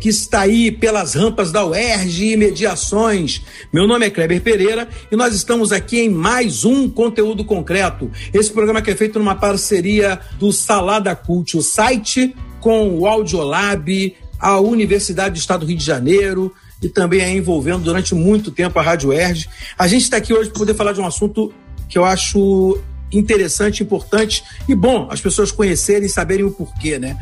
[0.00, 3.42] Que está aí pelas rampas da UERJ e Mediações.
[3.72, 8.10] Meu nome é Kleber Pereira e nós estamos aqui em mais um conteúdo concreto.
[8.32, 14.16] Esse programa que é feito numa parceria do Salada Cult, o site com o Audiolab,
[14.38, 18.78] a Universidade do Estado do Rio de Janeiro e também é envolvendo durante muito tempo
[18.78, 19.48] a Rádio UERJ.
[19.78, 21.52] A gente está aqui hoje para poder falar de um assunto
[21.88, 22.78] que eu acho
[23.12, 27.16] interessante, importante e bom as pessoas conhecerem e saberem o porquê, né?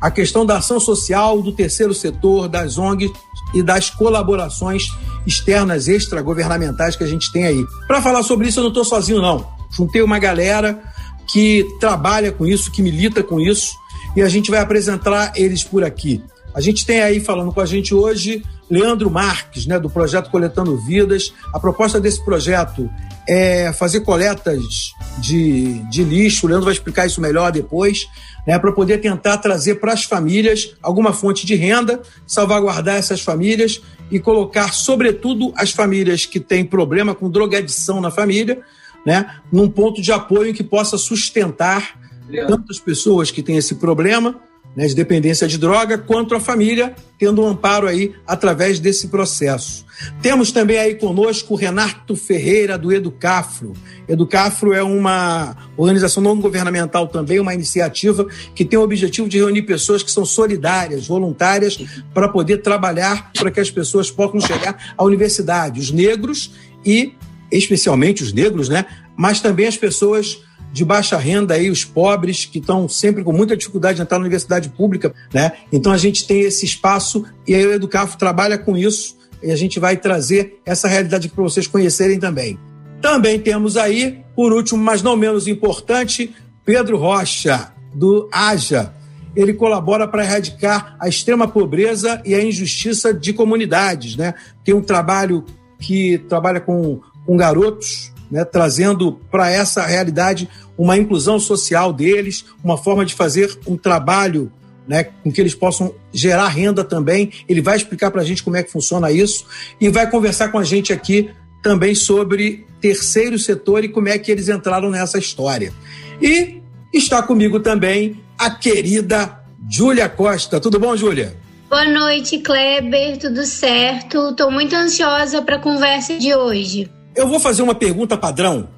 [0.00, 3.10] A questão da ação social, do terceiro setor, das ONGs
[3.52, 4.84] e das colaborações
[5.26, 7.64] externas extragovernamentais que a gente tem aí.
[7.86, 9.46] Para falar sobre isso, eu não estou sozinho, não.
[9.70, 10.82] Juntei uma galera
[11.28, 13.74] que trabalha com isso, que milita com isso,
[14.16, 16.22] e a gente vai apresentar eles por aqui.
[16.54, 20.76] A gente tem aí falando com a gente hoje Leandro Marques, né, do projeto Coletando
[20.76, 21.32] Vidas.
[21.52, 22.88] A proposta desse projeto
[23.28, 26.46] é fazer coletas de, de lixo.
[26.46, 28.06] O Leandro vai explicar isso melhor depois,
[28.46, 33.80] né, para poder tentar trazer para as famílias alguma fonte de renda, salvaguardar essas famílias
[34.10, 38.60] e colocar, sobretudo, as famílias que têm problema com drogadição na família,
[39.04, 41.98] né, num ponto de apoio que possa sustentar
[42.46, 44.40] tantas pessoas que têm esse problema
[44.74, 49.84] né, de dependência de droga, quanto a família tendo um amparo aí através desse processo.
[50.22, 53.74] Temos também aí conosco o Renato Ferreira, do Educafro.
[54.08, 59.62] Educafro é uma organização não governamental também, uma iniciativa que tem o objetivo de reunir
[59.62, 61.78] pessoas que são solidárias, voluntárias,
[62.14, 66.54] para poder trabalhar para que as pessoas possam chegar à universidade, os negros
[66.86, 67.12] e,
[67.52, 70.40] especialmente os negros, né, mas também as pessoas
[70.72, 74.22] de baixa renda aí, os pobres que estão sempre com muita dificuldade de entrar na
[74.22, 75.52] universidade pública, né?
[75.72, 79.56] Então a gente tem esse espaço e aí o Educafo trabalha com isso e a
[79.56, 82.58] gente vai trazer essa realidade para vocês conhecerem também.
[83.00, 88.94] Também temos aí, por último, mas não menos importante, Pedro Rocha, do AJA.
[89.34, 94.34] Ele colabora para erradicar a extrema pobreza e a injustiça de comunidades, né?
[94.64, 95.44] Tem um trabalho
[95.78, 100.48] que trabalha com, com garotos né, trazendo para essa realidade
[100.78, 104.50] uma inclusão social deles, uma forma de fazer um trabalho
[104.86, 107.32] né, com que eles possam gerar renda também.
[107.48, 109.44] Ele vai explicar para a gente como é que funciona isso
[109.80, 111.30] e vai conversar com a gente aqui
[111.62, 115.72] também sobre terceiro setor e como é que eles entraram nessa história.
[116.20, 116.60] E
[116.92, 120.58] está comigo também a querida Júlia Costa.
[120.58, 121.36] Tudo bom, Júlia?
[121.68, 123.18] Boa noite, Kleber.
[123.18, 124.30] Tudo certo?
[124.30, 126.90] Estou muito ansiosa para a conversa de hoje.
[127.14, 128.68] Eu vou fazer uma pergunta padrão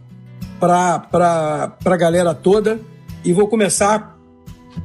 [0.59, 2.81] para a galera toda
[3.25, 4.19] e vou começar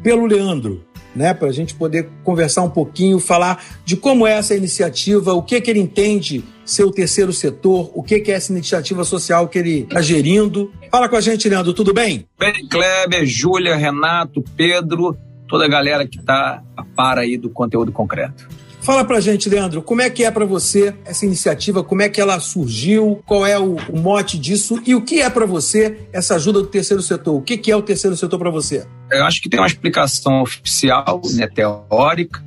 [0.03, 0.83] pelo Leandro,
[1.15, 5.41] né, para a gente poder conversar um pouquinho, falar de como é essa iniciativa, o
[5.41, 9.47] que, que ele entende ser o terceiro setor, o que, que é essa iniciativa social
[9.47, 10.71] que ele está gerindo.
[10.91, 12.25] Fala com a gente, Leandro, tudo bem?
[12.37, 17.91] Bem, Kleber, Júlia, Renato, Pedro, toda a galera que está a par aí do conteúdo
[17.91, 18.47] concreto.
[18.87, 22.21] Fala pra gente, Leandro, como é que é para você essa iniciativa, como é que
[22.21, 26.35] ela surgiu, qual é o, o mote disso e o que é para você essa
[26.35, 27.35] ajuda do terceiro setor?
[27.35, 28.87] O que, que é o terceiro setor para você?
[29.11, 32.41] Eu acho que tem uma explicação oficial, né, teórica,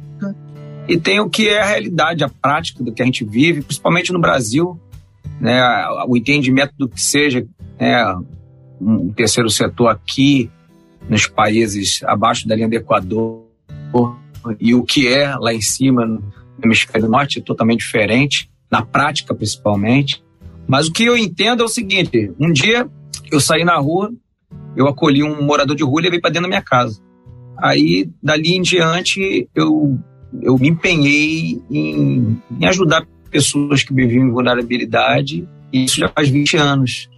[0.88, 4.10] e tem o que é a realidade, a prática do que a gente vive, principalmente
[4.10, 4.80] no Brasil,
[5.38, 5.60] né,
[6.08, 7.46] o entendimento do que seja
[7.78, 8.16] né,
[8.80, 10.50] um terceiro setor aqui
[11.06, 13.44] nos países abaixo da linha do Equador
[14.58, 16.20] e o que é lá em cima
[16.62, 20.22] hemisfério norte é totalmente diferente, na prática principalmente.
[20.66, 22.88] Mas o que eu entendo é o seguinte: um dia
[23.30, 24.12] eu saí na rua,
[24.76, 27.00] eu acolhi um morador de rua e levei para dentro da minha casa.
[27.58, 29.98] Aí, dali em diante, eu,
[30.40, 36.56] eu me empenhei em, em ajudar pessoas que viviam em vulnerabilidade Isso já faz 20
[36.56, 37.08] anos.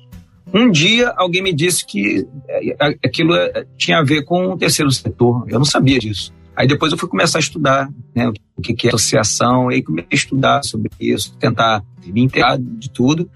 [0.52, 4.58] Um dia alguém me disse que é, é, aquilo é, tinha a ver com o
[4.58, 5.46] terceiro setor.
[5.48, 6.32] Eu não sabia disso.
[6.56, 10.08] Aí depois eu fui começar a estudar né, o que é associação, e aí comecei
[10.12, 13.30] a estudar sobre isso, tentar me inteirar de tudo.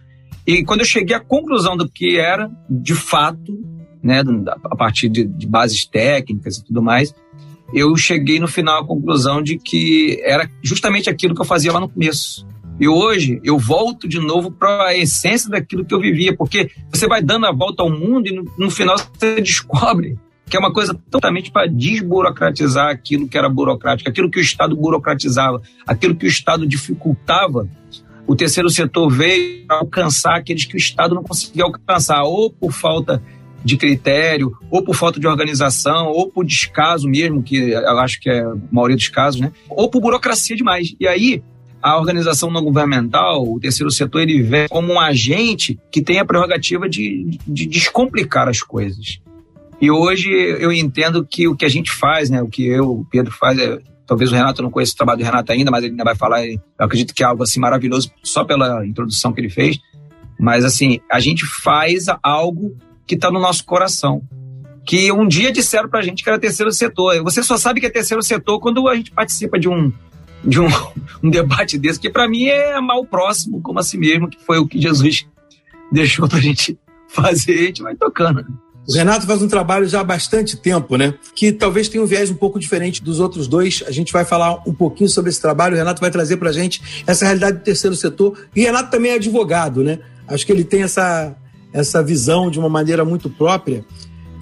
[0.47, 3.59] E quando eu cheguei à conclusão do que era, de fato,
[4.03, 4.23] né,
[4.65, 7.15] a partir de, de bases técnicas e tudo mais,
[7.75, 11.81] eu cheguei no final à conclusão de que era justamente aquilo que eu fazia lá
[11.81, 12.47] no começo.
[12.79, 17.09] E hoje eu volto de novo para a essência daquilo que eu vivia, porque você
[17.09, 20.17] vai dando a volta ao mundo e no, no final você descobre
[20.49, 24.77] que é uma coisa totalmente para desburocratizar aquilo que era burocrático, aquilo que o Estado
[24.77, 27.69] burocratizava, aquilo que o Estado dificultava.
[28.27, 33.23] O terceiro setor veio alcançar aqueles que o Estado não conseguia alcançar, ou por falta
[33.65, 38.31] de critério, ou por falta de organização, ou por descaso mesmo, que eu acho que
[38.31, 39.51] é a maioria dos casos, né?
[39.69, 40.95] ou por burocracia demais.
[41.01, 41.43] E aí,
[41.83, 46.25] a organização não governamental, o terceiro setor, ele vem como um agente que tem a
[46.25, 49.21] prerrogativa de, de descomplicar as coisas.
[49.81, 53.05] E hoje eu entendo que o que a gente faz, né, o que eu, o
[53.05, 55.93] Pedro faz, é, talvez o Renato não conheça o trabalho do Renato ainda, mas ele
[55.93, 59.51] ainda vai falar, eu acredito que é algo assim maravilhoso só pela introdução que ele
[59.51, 59.79] fez.
[60.39, 62.77] Mas assim, a gente faz algo
[63.07, 64.23] que está no nosso coração.
[64.85, 67.21] Que um dia disseram para a gente que era terceiro setor.
[67.25, 69.93] Você só sabe que é terceiro setor quando a gente participa de um,
[70.45, 70.69] de um,
[71.23, 74.59] um debate desse, que para mim é mal próximo, como a si mesmo, que foi
[74.59, 75.27] o que Jesus
[75.91, 78.47] deixou para a gente fazer, a gente vai tocando.
[78.89, 81.15] O Renato faz um trabalho já há bastante tempo, né?
[81.35, 83.83] Que talvez tenha um viés um pouco diferente dos outros dois.
[83.87, 85.75] A gente vai falar um pouquinho sobre esse trabalho.
[85.75, 88.39] O Renato vai trazer para a gente essa realidade do terceiro setor.
[88.55, 89.99] E o Renato também é advogado, né?
[90.29, 91.35] Acho que ele tem essa,
[91.73, 93.85] essa visão de uma maneira muito própria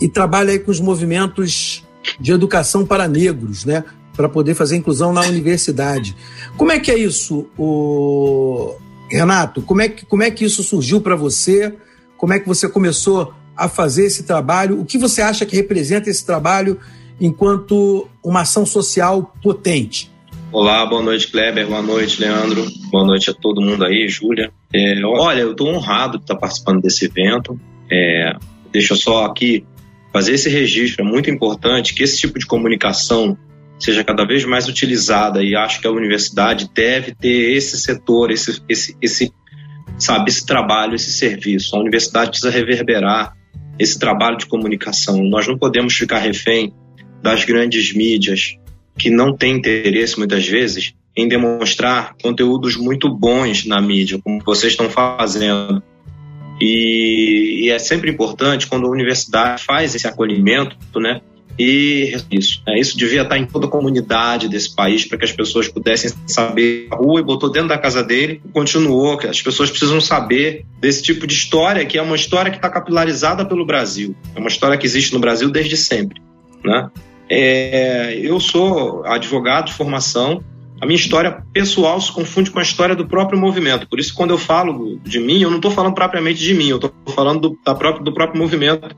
[0.01, 1.83] e trabalha aí com os movimentos
[2.21, 3.83] de educação para negros, né?
[4.15, 6.15] Para poder fazer inclusão na universidade.
[6.57, 8.75] Como é que é isso, o...
[9.11, 9.63] Renato?
[9.63, 11.75] Como é que, como é que isso surgiu para você?
[12.17, 14.81] Como é que você começou a fazer esse trabalho?
[14.81, 16.79] O que você acha que representa esse trabalho
[17.21, 20.11] enquanto uma ação social potente?
[20.51, 21.67] Olá, boa noite, Kleber.
[21.67, 22.65] Boa noite, Leandro.
[22.91, 24.53] Boa noite a todo mundo aí, Júlia.
[24.73, 27.59] É, olha, eu estou honrado de estar participando desse evento.
[27.91, 28.37] É,
[28.71, 29.65] deixa eu só aqui
[30.13, 31.05] fazer esse registro.
[31.05, 33.37] É muito importante que esse tipo de comunicação
[33.81, 38.63] seja cada vez mais utilizada e acho que a universidade deve ter esse setor, esse,
[38.69, 39.33] esse, esse
[39.99, 41.75] sabe, esse trabalho, esse serviço.
[41.75, 43.37] A universidade precisa reverberar
[43.79, 45.23] esse trabalho de comunicação.
[45.25, 46.73] Nós não podemos ficar refém
[47.23, 48.57] das grandes mídias,
[48.99, 54.73] que não tem interesse muitas vezes em demonstrar conteúdos muito bons na mídia, como vocês
[54.73, 55.83] estão fazendo.
[56.61, 61.21] E, e, é sempre importante quando a universidade faz esse acolhimento, né?
[61.59, 62.79] E isso, né?
[62.79, 66.89] isso devia estar em toda a comunidade desse país para que as pessoas pudessem saber
[66.91, 69.17] a rua e botou dentro da casa dele e continuou.
[69.17, 72.69] Que as pessoas precisam saber desse tipo de história que é uma história que está
[72.69, 76.21] capilarizada pelo Brasil, é uma história que existe no Brasil desde sempre,
[76.65, 76.91] né?
[77.31, 80.43] É, eu sou advogado de formação.
[80.81, 83.89] A minha história pessoal se confunde com a história do próprio movimento.
[83.89, 86.77] Por isso, quando eu falo de mim, eu não estou falando propriamente de mim, eu
[86.77, 88.95] estou falando do, da própria, do próprio movimento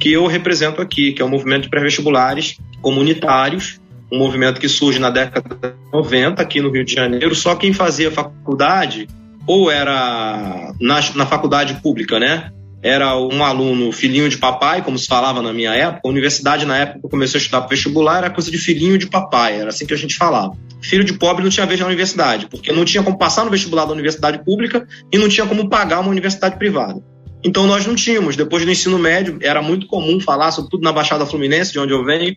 [0.00, 3.78] que eu represento aqui, que é o movimento de pré-vestibulares comunitários,
[4.10, 7.34] um movimento que surge na década de 90 aqui no Rio de Janeiro.
[7.34, 9.06] Só quem fazia faculdade
[9.46, 12.50] ou era na, na faculdade pública, né?
[12.82, 16.00] era um aluno filhinho de papai, como se falava na minha época.
[16.04, 19.68] A universidade, na época comecei a estudar vestibular, era coisa de filhinho de papai, era
[19.68, 20.56] assim que a gente falava.
[20.80, 23.84] Filho de pobre não tinha vez na universidade, porque não tinha como passar no vestibular
[23.84, 27.02] da universidade pública e não tinha como pagar uma universidade privada.
[27.42, 28.36] Então nós não tínhamos.
[28.36, 32.04] Depois do ensino médio, era muito comum falar, sobretudo na Baixada Fluminense, de onde eu
[32.04, 32.36] venho,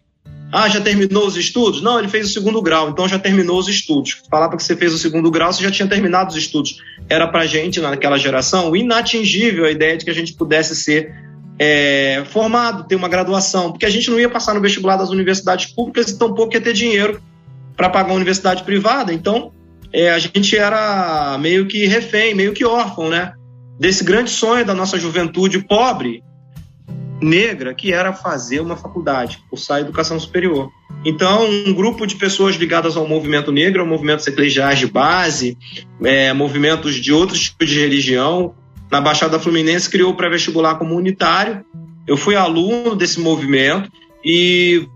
[0.51, 1.81] ah, já terminou os estudos?
[1.81, 4.21] Não, ele fez o segundo grau, então já terminou os estudos.
[4.29, 6.77] Falava que você fez o segundo grau, você já tinha terminado os estudos.
[7.09, 11.11] Era pra gente, naquela geração, inatingível a ideia de que a gente pudesse ser
[11.57, 15.73] é, formado, ter uma graduação, porque a gente não ia passar no vestibular das universidades
[15.73, 17.19] públicas e tampouco ia ter dinheiro
[17.75, 19.11] para pagar uma universidade privada.
[19.11, 19.51] Então,
[19.91, 23.33] é, a gente era meio que refém, meio que órfão, né?
[23.83, 26.23] Desse grande sonho da nossa juventude pobre
[27.21, 30.69] negra que era fazer uma faculdade, cursar educação superior.
[31.03, 35.57] Então, um grupo de pessoas ligadas ao movimento negro, ao movimento eclesiais de base,
[36.01, 38.55] é, movimentos de outros tipos de religião,
[38.89, 41.65] na Baixada Fluminense criou o pré-vestibular comunitário.
[42.07, 43.91] Eu fui aluno desse movimento
[44.23, 44.87] e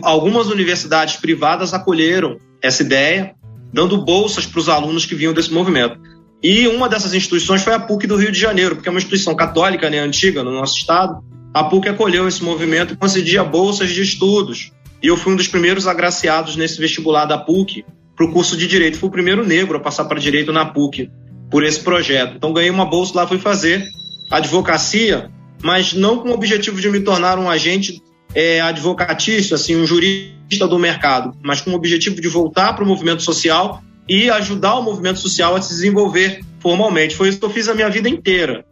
[0.00, 3.34] algumas universidades privadas acolheram essa ideia,
[3.70, 6.00] dando bolsas para os alunos que vinham desse movimento.
[6.42, 9.34] E uma dessas instituições foi a PUC do Rio de Janeiro, porque é uma instituição
[9.34, 14.00] católica, né, antiga no nosso estado, a PUC acolheu esse movimento e concedia bolsas de
[14.00, 14.72] estudos.
[15.02, 17.84] E eu fui um dos primeiros agraciados nesse vestibular da PUC
[18.16, 18.98] para o curso de Direito.
[18.98, 21.10] Fui o primeiro negro a passar para Direito na PUC.
[21.50, 22.36] por esse projeto.
[22.36, 23.88] Então ganhei uma bolsa lá, fui fazer
[24.30, 25.30] advocacia,
[25.62, 28.00] mas não com o objetivo de me tornar um agente
[28.32, 32.86] é, advocatício, assim, um jurista do mercado, mas com o objetivo de voltar para o
[32.86, 37.14] movimento social e ajudar o movimento social a se desenvolver formalmente.
[37.14, 38.64] Foi isso que eu fiz a minha vida inteira.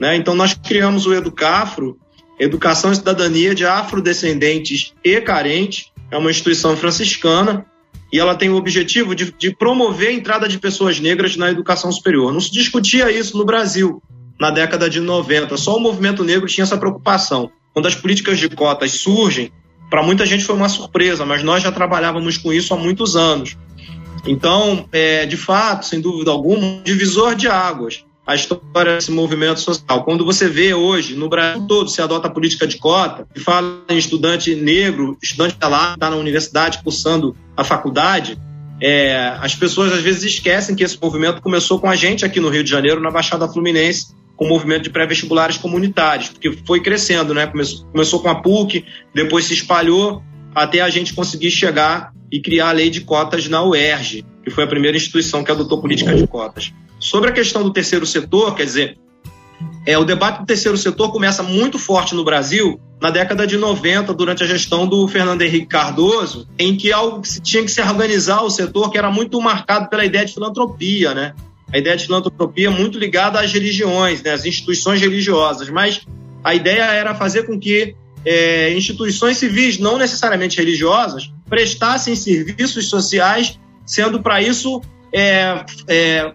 [0.00, 0.16] Né?
[0.16, 1.98] Então nós criamos o Educafro,
[2.40, 7.66] Educação e Cidadania de Afrodescendentes e Carentes, é uma instituição franciscana
[8.10, 11.92] e ela tem o objetivo de, de, promover a entrada de pessoas negras na educação
[11.92, 12.32] superior.
[12.32, 14.02] Não se discutia isso no Brasil
[14.40, 17.50] na década de 90, só o movimento negro tinha essa preocupação.
[17.74, 19.52] Quando as políticas de cotas surgem,
[19.90, 23.56] para muita gente foi uma surpresa, mas nós já trabalhávamos com isso há muitos anos.
[24.26, 29.58] Então, é, de fato, sem dúvida alguma, um divisor de águas a história desse movimento
[29.58, 30.04] social.
[30.04, 33.82] Quando você vê hoje, no Brasil todo, se adota a política de cota, e fala
[33.88, 38.38] em estudante negro, estudante lá, está na universidade cursando a faculdade,
[38.82, 42.50] é, as pessoas às vezes esquecem que esse movimento começou com a gente aqui no
[42.50, 47.32] Rio de Janeiro, na Baixada Fluminense, com o movimento de pré-vestibulares comunitários, porque foi crescendo,
[47.32, 47.46] né?
[47.46, 48.84] Começou, começou com a PUC,
[49.14, 50.22] depois se espalhou
[50.54, 54.64] até a gente conseguir chegar e criar a lei de cotas na UERJ, que foi
[54.64, 56.72] a primeira instituição que adotou política de cotas.
[56.98, 58.98] Sobre a questão do terceiro setor, quer dizer,
[59.86, 64.12] é, o debate do terceiro setor começa muito forte no Brasil na década de 90,
[64.12, 67.80] durante a gestão do Fernando Henrique Cardoso, em que algo que se, tinha que se
[67.80, 71.32] organizar o setor, que era muito marcado pela ideia de filantropia, né?
[71.72, 74.32] A ideia de filantropia muito ligada às religiões, né?
[74.32, 76.00] às instituições religiosas, mas
[76.42, 77.94] a ideia era fazer com que
[78.24, 84.80] é, instituições civis, não necessariamente religiosas, prestassem serviços sociais, sendo para isso
[85.12, 86.32] é, é,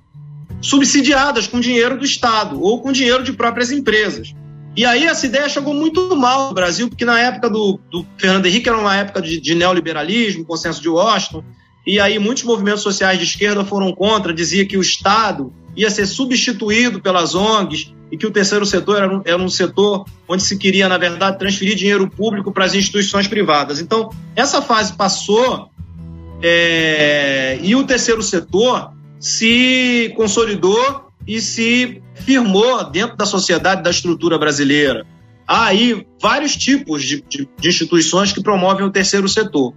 [0.61, 4.33] subsidiadas com dinheiro do Estado ou com dinheiro de próprias empresas.
[4.75, 8.47] E aí essa ideia chegou muito mal no Brasil, porque na época do, do Fernando
[8.47, 11.43] Henrique era uma época de, de, neoliberalismo, consenso de Washington,
[11.85, 16.07] e aí muitos movimentos sociais de esquerda foram contra, dizia que o Estado ia ser
[16.07, 20.55] substituído pelas ONGs e que o terceiro setor era um, era um setor onde se
[20.55, 23.79] queria, na verdade, transferir dinheiro público para as instituições privadas.
[23.81, 25.71] Então, essa fase passou
[26.39, 34.37] é, e o terceiro setor se consolidou e se firmou dentro da sociedade, da estrutura
[34.37, 35.07] brasileira.
[35.47, 39.73] Há aí vários tipos de, de, de instituições que promovem o terceiro setor,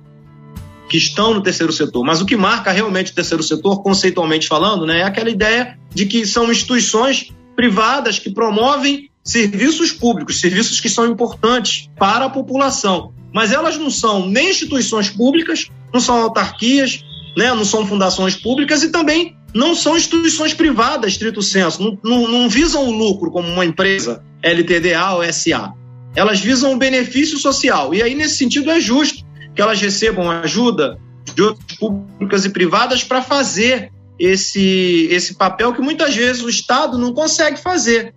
[0.91, 2.05] que estão no terceiro setor.
[2.05, 6.05] Mas o que marca realmente o terceiro setor, conceitualmente falando, né, é aquela ideia de
[6.05, 13.13] que são instituições privadas que promovem serviços públicos, serviços que são importantes para a população.
[13.35, 17.05] Mas elas não são nem instituições públicas, não são autarquias,
[17.37, 22.29] né, não são fundações públicas e também não são instituições privadas, estrito senso, não, não,
[22.29, 25.73] não visam o lucro como uma empresa LTDA ou SA.
[26.15, 27.93] Elas visam o benefício social.
[27.95, 30.99] E aí, nesse sentido, é justo que elas recebam ajuda
[31.35, 36.99] de outras públicas e privadas para fazer esse, esse papel que muitas vezes o Estado
[36.99, 38.15] não consegue fazer.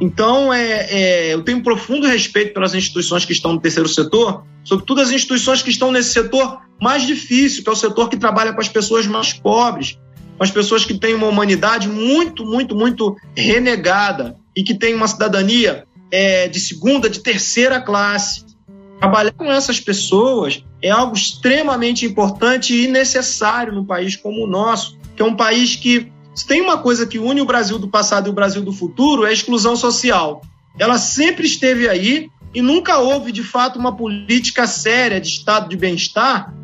[0.00, 4.44] Então, é, é, eu tenho um profundo respeito pelas instituições que estão no terceiro setor,
[4.62, 8.52] sobretudo as instituições que estão nesse setor mais difícil, que é o setor que trabalha
[8.52, 9.98] com as pessoas mais pobres,
[10.36, 15.08] com as pessoas que têm uma humanidade muito, muito, muito renegada e que têm uma
[15.08, 18.44] cidadania é, de segunda, de terceira classe.
[18.98, 24.98] Trabalhar com essas pessoas é algo extremamente importante e necessário num país como o nosso,
[25.16, 28.26] que é um país que se tem uma coisa que une o Brasil do passado
[28.26, 30.42] e o Brasil do futuro é a exclusão social.
[30.78, 35.76] Ela sempre esteve aí e nunca houve, de fato, uma política séria de estado de
[35.76, 36.54] bem-estar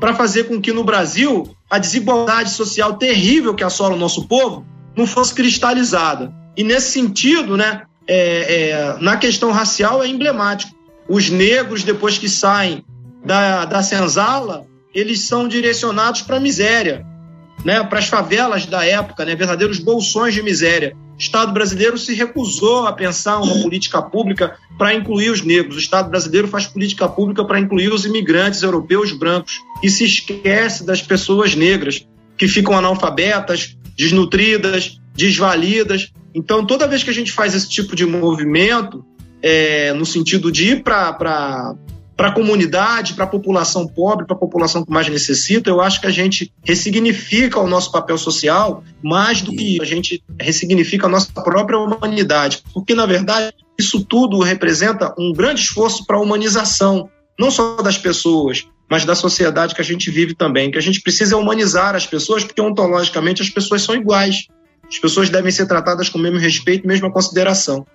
[0.00, 4.66] para fazer com que no Brasil a desigualdade social terrível que assola o nosso povo
[4.96, 6.32] não fosse cristalizada.
[6.56, 10.74] E nesse sentido, né, é, é, na questão racial é emblemático.
[11.06, 12.82] Os negros, depois que saem
[13.22, 17.06] da, da senzala, eles são direcionados para a miséria
[17.64, 20.96] né, para as favelas da época, né, verdadeiros bolsões de miséria.
[21.14, 25.76] O Estado brasileiro se recusou a pensar uma política pública para incluir os negros.
[25.76, 30.86] O Estado brasileiro faz política pública para incluir os imigrantes europeus brancos e se esquece
[30.86, 36.12] das pessoas negras que ficam analfabetas, desnutridas, desvalidas.
[36.32, 39.04] Então, toda vez que a gente faz esse tipo de movimento,
[39.42, 41.74] é, no sentido de ir para
[42.18, 46.00] para a comunidade, para a população pobre, para a população que mais necessita, eu acho
[46.00, 51.08] que a gente ressignifica o nosso papel social mais do que a gente ressignifica a
[51.08, 52.60] nossa própria humanidade.
[52.74, 57.08] Porque, na verdade, isso tudo representa um grande esforço para a humanização,
[57.38, 60.72] não só das pessoas, mas da sociedade que a gente vive também.
[60.72, 64.48] Que a gente precisa humanizar as pessoas, porque ontologicamente as pessoas são iguais.
[64.88, 67.86] As pessoas devem ser tratadas com o mesmo respeito, mesma consideração.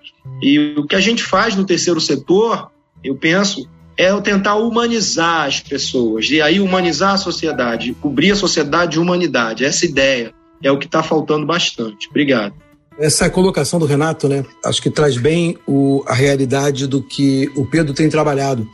[0.42, 2.72] E o que a gente faz no terceiro setor,
[3.04, 8.36] eu penso, é o tentar humanizar as pessoas, e aí humanizar a sociedade, cobrir a
[8.36, 10.34] sociedade de humanidade, essa ideia.
[10.64, 12.08] é o que está faltando bastante.
[12.10, 12.54] Obrigado.
[12.98, 14.46] Essa colocação do Renato, né?
[14.64, 18.68] Acho que traz bem o, a realidade do que o Pedro tem trabalhado.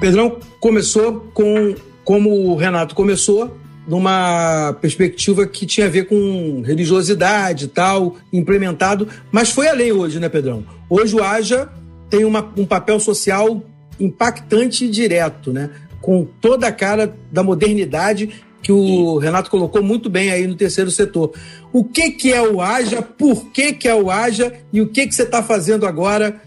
[0.00, 3.56] Pedrão começou com, como o Renato começou,
[3.86, 10.18] numa perspectiva que tinha a ver com religiosidade e tal, implementado, mas foi além hoje,
[10.18, 10.64] né, Pedrão?
[10.90, 11.68] Hoje o Aja
[12.10, 13.62] tem uma, um papel social
[13.98, 15.70] impactante e direto, né?
[16.00, 18.30] Com toda a cara da modernidade
[18.62, 21.32] que o Renato colocou muito bem aí no terceiro setor.
[21.70, 25.06] O que, que é o Aja, por que, que é o Aja e o que,
[25.06, 26.40] que você está fazendo agora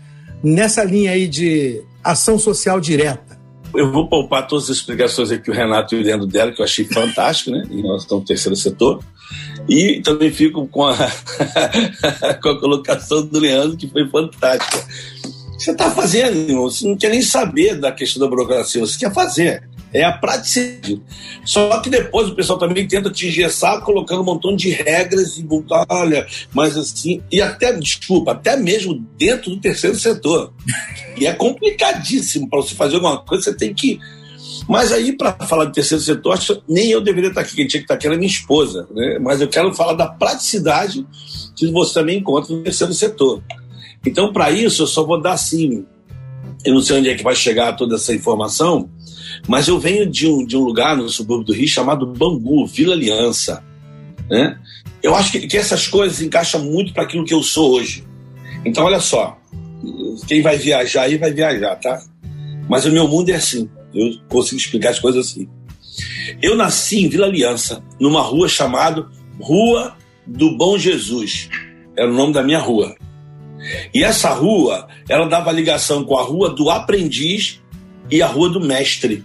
[0.44, 3.38] nessa linha aí de ação social direta?
[3.75, 6.62] Eu vou poupar todas as explicações aqui que o Renato e o Leandro deram, que
[6.62, 7.63] eu achei fantástico, né?
[7.70, 9.04] E nós estamos no terceiro setor.
[9.70, 10.96] E também fico com a,
[12.42, 14.84] com a colocação do Leandro, que foi fantástica.
[15.58, 19.64] Você está fazendo, você não quer nem saber da questão da burocracia, você quer fazer.
[19.94, 21.02] É a praticidade.
[21.46, 25.48] Só que depois o pessoal também tenta te engessar colocando um montão de regras e
[25.90, 30.54] olha, mas assim, e até, desculpa, até mesmo dentro do terceiro setor.
[31.18, 34.00] E é complicadíssimo para você fazer alguma coisa, você tem que.
[34.68, 36.38] Mas aí, para falar de terceiro setor,
[36.68, 39.18] nem eu deveria estar aqui, quem tinha que estar aqui era minha esposa, né?
[39.20, 41.08] Mas eu quero falar da praticidade
[41.56, 43.42] que você também encontra no terceiro setor.
[44.08, 45.86] Então, para isso, eu só vou dar assim.
[46.64, 48.90] Eu não sei onde é que vai chegar toda essa informação,
[49.48, 52.94] mas eu venho de um, de um lugar no subúrbio do Rio chamado Bangu, Vila
[52.94, 53.64] Aliança.
[54.30, 54.58] Né?
[55.04, 58.06] Eu acho que, que essas coisas encaixam muito para aquilo que eu sou hoje.
[58.66, 59.38] Então, olha só,
[60.28, 62.02] quem vai viajar aí vai viajar, tá?
[62.68, 63.70] Mas o meu mundo é assim.
[63.94, 65.48] Eu consigo explicar as coisas assim.
[66.42, 69.08] Eu nasci em Vila Aliança, numa rua chamada
[69.40, 69.96] Rua
[70.26, 71.50] do Bom Jesus.
[71.98, 72.96] Era o nome da minha rua.
[73.94, 77.62] E essa rua, ela dava ligação com a Rua do Aprendiz
[78.10, 79.24] e a Rua do Mestre.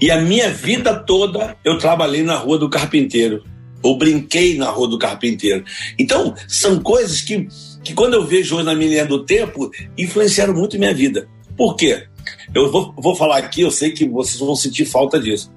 [0.00, 3.44] E a minha vida toda eu trabalhei na Rua do Carpinteiro,
[3.82, 5.64] ou brinquei na Rua do Carpinteiro.
[5.98, 7.46] Então, são coisas que,
[7.82, 11.28] que quando eu vejo hoje na minha linha do tempo, influenciaram muito minha vida.
[11.56, 12.06] Por quê?
[12.54, 15.52] Eu vou, vou falar aqui, eu sei que vocês vão sentir falta disso.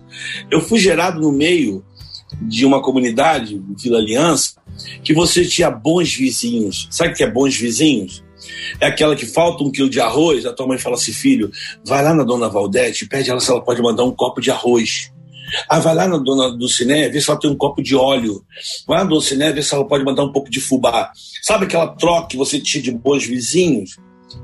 [0.52, 1.84] Eu fui gerado no meio
[2.42, 4.54] de uma comunidade, Vila Aliança,
[5.04, 6.88] que você tinha bons vizinhos.
[6.92, 8.24] Sabe o que é bons vizinhos?
[8.80, 11.52] É aquela que falta um quilo de arroz, a tua mãe fala assim, filho,
[11.86, 15.12] vai lá na dona Valdete, pede ela se ela pode mandar um copo de arroz.
[15.70, 18.44] Ah, vai lá na dona Dulciné, vê se ela tem um copo de óleo.
[18.86, 21.12] Vai lá na Dulciné, vê se ela pode mandar um pouco de fubá.
[21.42, 23.98] Sabe aquela troca que você tinha de bons vizinhos?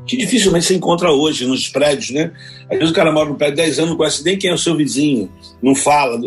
[0.08, 2.32] Que dificilmente você encontra hoje nos prédios, né?
[2.72, 4.58] Às vezes o cara mora no prédio 10 anos, não conhece nem quem é o
[4.58, 5.30] seu vizinho,
[5.62, 6.18] não fala.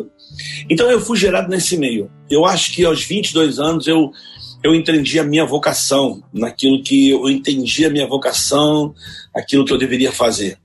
[0.69, 2.11] Então eu fui gerado nesse meio.
[2.31, 4.11] Eu acho que aos 22 anos eu
[4.63, 8.93] eu entendi a minha vocação, naquilo que eu entendi a minha vocação,
[9.35, 10.59] aquilo que eu deveria fazer.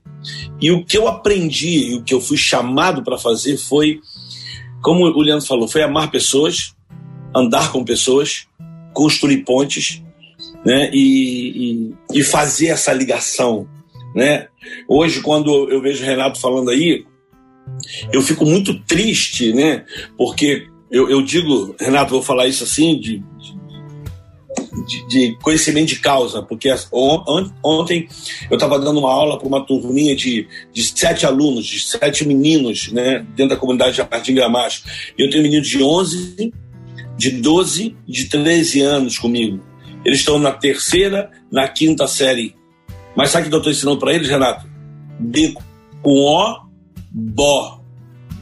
[0.60, 4.00] E o que eu aprendi e o que eu fui chamado para fazer foi,
[4.82, 6.74] como o Leandro falou, foi amar pessoas,
[7.34, 8.46] andar com pessoas,
[8.92, 10.02] construir pontes,
[10.64, 10.90] né?
[10.92, 13.68] E, e, e fazer essa ligação,
[14.14, 14.48] né?
[14.88, 17.04] Hoje, quando eu vejo o Renato falando aí,
[18.12, 19.84] eu fico muito triste, né?
[20.16, 23.22] Porque eu, eu digo, Renato, vou falar isso assim, de,
[24.86, 26.72] de, de conhecimento de causa, porque
[27.62, 28.08] ontem
[28.50, 32.92] eu estava dando uma aula para uma turminha de, de sete alunos, de sete meninos,
[32.92, 34.82] né, dentro da comunidade de Jardim Gramacho.
[35.18, 36.52] Eu tenho meninos de 11,
[37.16, 39.64] de 12, de 13 anos comigo.
[40.04, 42.54] Eles estão na terceira, na quinta série.
[43.16, 44.66] Mas sabe o que eu estou ensinando para eles, Renato?
[45.18, 45.54] B
[46.02, 46.71] com O,
[47.12, 47.80] Bó.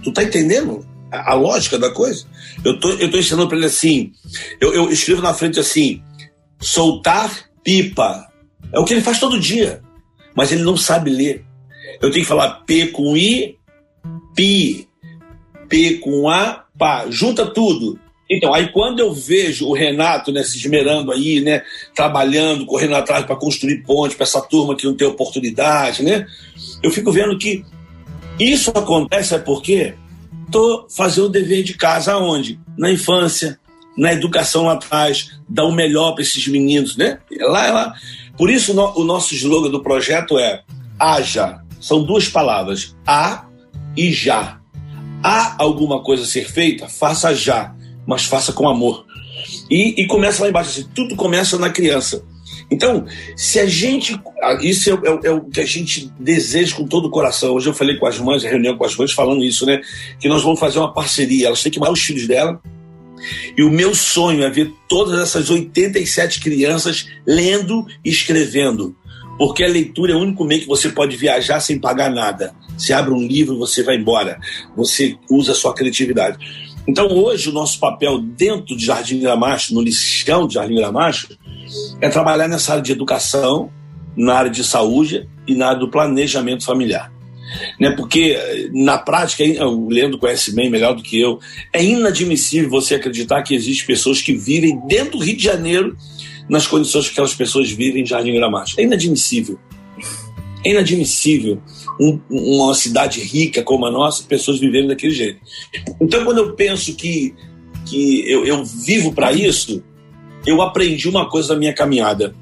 [0.03, 2.27] Tu tá entendendo a, a lógica da coisa?
[2.65, 4.13] Eu tô, eu tô ensinando para ele assim.
[4.61, 6.03] Eu, eu escrevo na frente assim:
[6.59, 8.29] soltar pipa.
[8.73, 9.83] É o que ele faz todo dia.
[10.35, 11.45] Mas ele não sabe ler.
[12.01, 13.57] Eu tenho que falar P com I,
[14.35, 14.89] pi.
[15.69, 17.07] P com A, pá.
[17.11, 17.99] Junta tudo.
[18.31, 21.65] Então, aí quando eu vejo o Renato né, se esmerando aí, né,
[21.97, 26.25] trabalhando, correndo atrás para construir ponte para essa turma que não tem oportunidade, né,
[26.81, 27.65] eu fico vendo que
[28.45, 29.95] isso acontece é porque
[30.47, 32.59] estou fazendo o dever de casa aonde?
[32.77, 33.59] Na infância,
[33.97, 37.19] na educação lá atrás, dar o melhor para esses meninos, né?
[37.41, 37.95] Lá, lá.
[38.37, 40.63] Por isso o nosso slogan do projeto é
[40.99, 41.61] haja.
[41.81, 43.47] São duas palavras, a
[43.97, 44.61] e já.
[45.23, 46.89] Há alguma coisa a ser feita?
[46.89, 47.75] Faça já,
[48.07, 49.05] mas faça com amor.
[49.71, 52.25] E, e começa lá embaixo, assim, tudo começa na criança.
[52.71, 53.05] Então,
[53.37, 54.19] se a gente.
[54.63, 57.55] Isso é, é, é, o que a gente deseja com todo o coração.
[57.55, 59.81] Hoje eu falei com as mães, reunião com as mães, falando isso, né?
[60.21, 61.49] Que nós vamos fazer uma parceria.
[61.49, 62.61] Elas têm que mandar os filhos dela.
[63.57, 68.97] E o meu sonho é ver todas essas 87 crianças lendo e escrevendo.
[69.37, 72.55] Porque a leitura é o único meio que você pode viajar sem pagar nada.
[72.77, 74.39] Você abre um livro, você vai embora.
[74.77, 76.39] Você usa a sua criatividade.
[76.87, 81.29] Então, hoje, o nosso papel dentro de Jardim Gramacho, no lixão de Jardim Gramacho,
[82.01, 83.71] é trabalhar nessa área de educação,
[84.17, 87.13] na área de saúde e na área do planejamento familiar.
[87.79, 87.91] Né?
[87.91, 88.39] Porque,
[88.73, 91.39] na prática, o Leandro conhece bem, melhor do que eu,
[91.73, 95.97] é inadmissível você acreditar que existem pessoas que vivem dentro do Rio de Janeiro
[96.49, 98.75] nas condições que aquelas pessoas vivem em Jardim Gramacho.
[98.79, 99.59] É inadmissível.
[100.65, 101.61] É inadmissível
[102.01, 105.41] um, uma cidade rica como a nossa, pessoas viverem daquele jeito.
[106.01, 107.35] Então, quando eu penso que,
[107.87, 109.83] que eu, eu vivo para isso,
[110.47, 112.35] eu aprendi uma coisa da minha caminhada.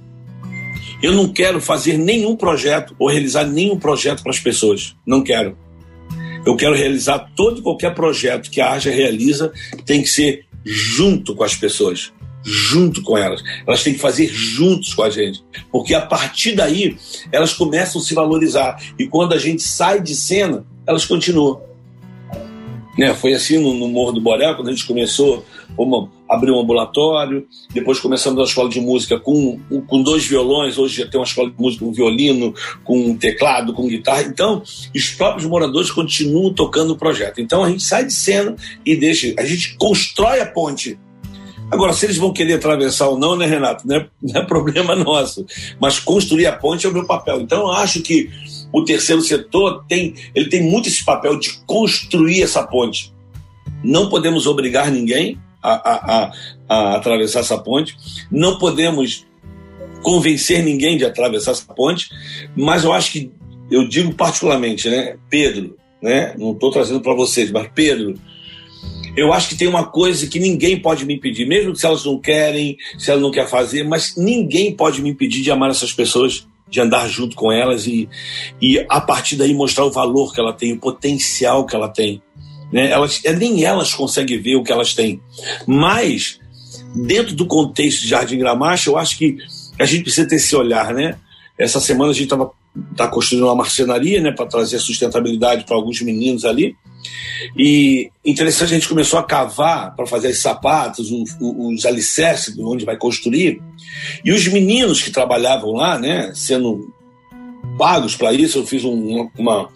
[1.03, 4.97] Eu não quero fazer nenhum projeto ou realizar nenhum projeto para as pessoas.
[5.07, 5.57] Não quero.
[6.45, 9.53] Eu quero realizar todo e qualquer projeto que a Arja realiza
[9.85, 12.13] tem que ser junto com as pessoas
[12.45, 13.43] junto com elas.
[13.67, 15.43] Elas têm que fazer juntos com a gente.
[15.71, 16.97] Porque a partir daí,
[17.33, 18.83] elas começam a se valorizar.
[18.99, 21.61] E quando a gente sai de cena, elas continuam.
[22.99, 23.15] Né?
[23.15, 25.45] Foi assim no, no Morro do Borel, quando a gente começou,
[25.77, 30.97] vamos abrir um ambulatório, depois começamos a escola de música com, com dois violões, hoje
[30.97, 34.23] já tem uma escola de música com violino, com teclado, com guitarra.
[34.23, 37.41] Então, os próprios moradores continuam tocando o projeto.
[37.41, 40.99] Então, a gente sai de cena e deixa, a gente constrói a ponte
[41.71, 43.87] Agora, se eles vão querer atravessar ou não, né, Renato?
[43.87, 45.45] Não é, não é problema nosso.
[45.81, 47.41] Mas construir a ponte é o meu papel.
[47.41, 48.31] Então, eu acho que
[48.73, 53.13] o terceiro setor tem, ele tem muito esse papel de construir essa ponte.
[53.83, 56.33] Não podemos obrigar ninguém a, a, a,
[56.69, 57.97] a atravessar essa ponte,
[58.31, 59.27] não podemos
[60.03, 62.09] convencer ninguém de atravessar essa ponte,
[62.57, 63.31] mas eu acho que,
[63.71, 68.15] eu digo particularmente, né, Pedro, né, não estou trazendo para vocês, mas Pedro,
[69.19, 72.19] eu acho que tem uma coisa que ninguém pode me impedir, mesmo se elas não
[72.19, 76.47] querem, se elas não querem fazer, mas ninguém pode me impedir de amar essas pessoas,
[76.71, 78.09] de andar junto com elas e,
[78.61, 82.23] e a partir daí mostrar o valor que ela tem, o potencial que ela tem.
[82.73, 82.91] Né?
[82.91, 85.21] Elas, é, nem elas conseguem ver o que elas têm.
[85.67, 86.39] Mas,
[86.95, 89.39] dentro do contexto de Jardim Gramacho, eu acho que
[89.79, 91.17] a gente precisa ter esse olhar, né?
[91.59, 92.53] Essa semana a gente estava
[92.97, 96.75] tá construindo uma marcenaria, né, para trazer sustentabilidade para alguns meninos ali.
[97.57, 102.85] E interessante, a gente começou a cavar para fazer os sapatos, os, os alicerces onde
[102.85, 103.61] vai construir.
[104.25, 106.93] E os meninos que trabalhavam lá, né, sendo
[107.79, 109.69] pagos para isso, eu fiz um, uma, uma.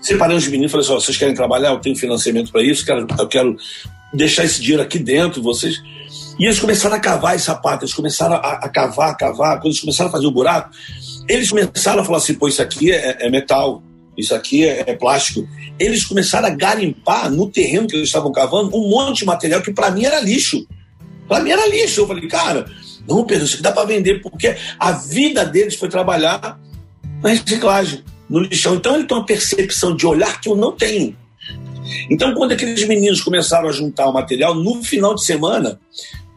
[0.00, 1.70] Separei os meninos e falei assim: vocês querem trabalhar?
[1.70, 3.56] Eu tenho financiamento para isso, quero, eu quero
[4.12, 5.82] deixar esse dinheiro aqui dentro, vocês.
[6.38, 9.56] E eles começaram a cavar os sapatos, eles começaram a, a cavar, a cavar.
[9.56, 10.70] Quando eles começaram a fazer o buraco,
[11.28, 13.82] eles começaram a falar assim: pô, isso aqui é, é metal,
[14.16, 15.46] isso aqui é, é, plástico.
[15.78, 19.72] Eles começaram a garimpar no terreno que eles estavam cavando um monte de material que
[19.72, 20.66] para mim era lixo.
[21.28, 22.00] Para mim era lixo.
[22.00, 22.66] Eu falei, cara,
[23.06, 26.58] não, Pedro, isso aqui dá para vender, porque a vida deles foi trabalhar
[27.22, 28.74] na reciclagem, no lixão.
[28.74, 31.16] Então ele tem uma percepção de olhar que eu não tenho.
[32.10, 35.78] Então, quando aqueles meninos começaram a juntar o material, no final de semana,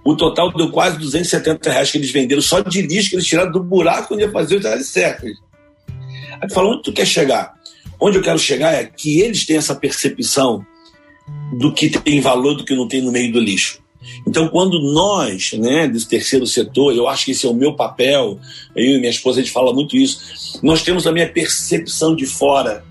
[0.09, 3.51] o total deu quase 270 reais que eles venderam só de lixo que eles tiraram
[3.51, 5.37] do buraco onde ia fazer os alicerces.
[6.41, 7.53] Aí falou, onde tu quer chegar?
[7.99, 10.65] Onde eu quero chegar é que eles têm essa percepção
[11.53, 13.79] do que tem valor do que não tem no meio do lixo.
[14.25, 18.39] Então, quando nós, né, desse terceiro setor, eu acho que esse é o meu papel,
[18.75, 22.25] eu e minha esposa, a gente fala muito isso, nós temos a minha percepção de
[22.25, 22.83] fora,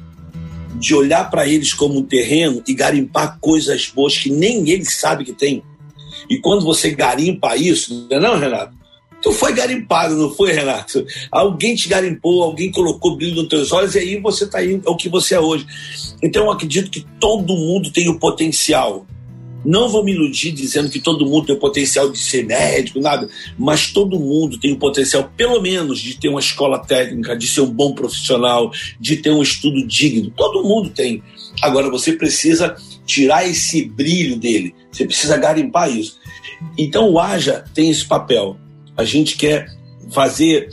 [0.75, 5.25] de olhar para eles como um terreno e garimpar coisas boas que nem eles sabem
[5.25, 5.63] que tem.
[6.29, 8.79] E quando você garimpa isso, não é não, Renato?
[9.21, 11.05] Tu foi garimpado, não foi, Renato?
[11.31, 14.91] Alguém te garimpou, alguém colocou brilho nos teus olhos e aí você está aí, é
[14.91, 15.67] o que você é hoje.
[16.23, 19.07] Então eu acredito que todo mundo tem o potencial.
[19.65, 23.29] Não vou me iludir dizendo que todo mundo tem o potencial de ser médico, nada,
[23.59, 27.63] mas todo mundo tem o potencial, pelo menos, de ter uma escola técnica, de ser
[27.63, 30.33] um bom profissional, de ter um estudo digno.
[30.37, 31.23] Todo mundo tem.
[31.61, 36.19] Agora você precisa tirar esse brilho dele, você precisa garimpar isso.
[36.77, 38.57] Então o Haja tem esse papel
[38.99, 39.69] a gente quer
[40.11, 40.69] fazer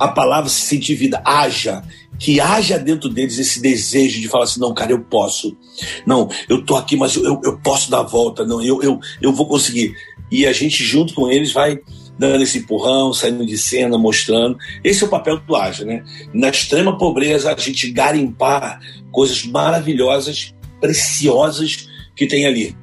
[0.00, 1.84] a palavra se sentir vida, haja,
[2.18, 5.56] que haja dentro deles esse desejo de falar assim, não, cara, eu posso.
[6.04, 9.32] Não, eu tô aqui, mas eu, eu posso dar a volta, não, eu, eu, eu
[9.32, 9.94] vou conseguir.
[10.28, 11.78] E a gente, junto com eles, vai
[12.18, 14.58] dando esse empurrão, saindo de cena, mostrando.
[14.82, 16.04] Esse é o papel do Haja, né?
[16.34, 18.80] Na extrema pobreza, a gente garimpar
[19.12, 22.76] coisas maravilhosas, preciosas que tem ali.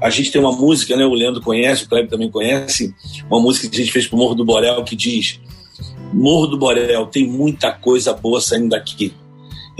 [0.00, 1.04] A gente tem uma música, né?
[1.04, 2.94] O Leandro conhece, o Kleber também conhece,
[3.30, 5.40] uma música que a gente fez pro Morro do Borel que diz:
[6.12, 9.12] Morro do Borel tem muita coisa boa saindo daqui.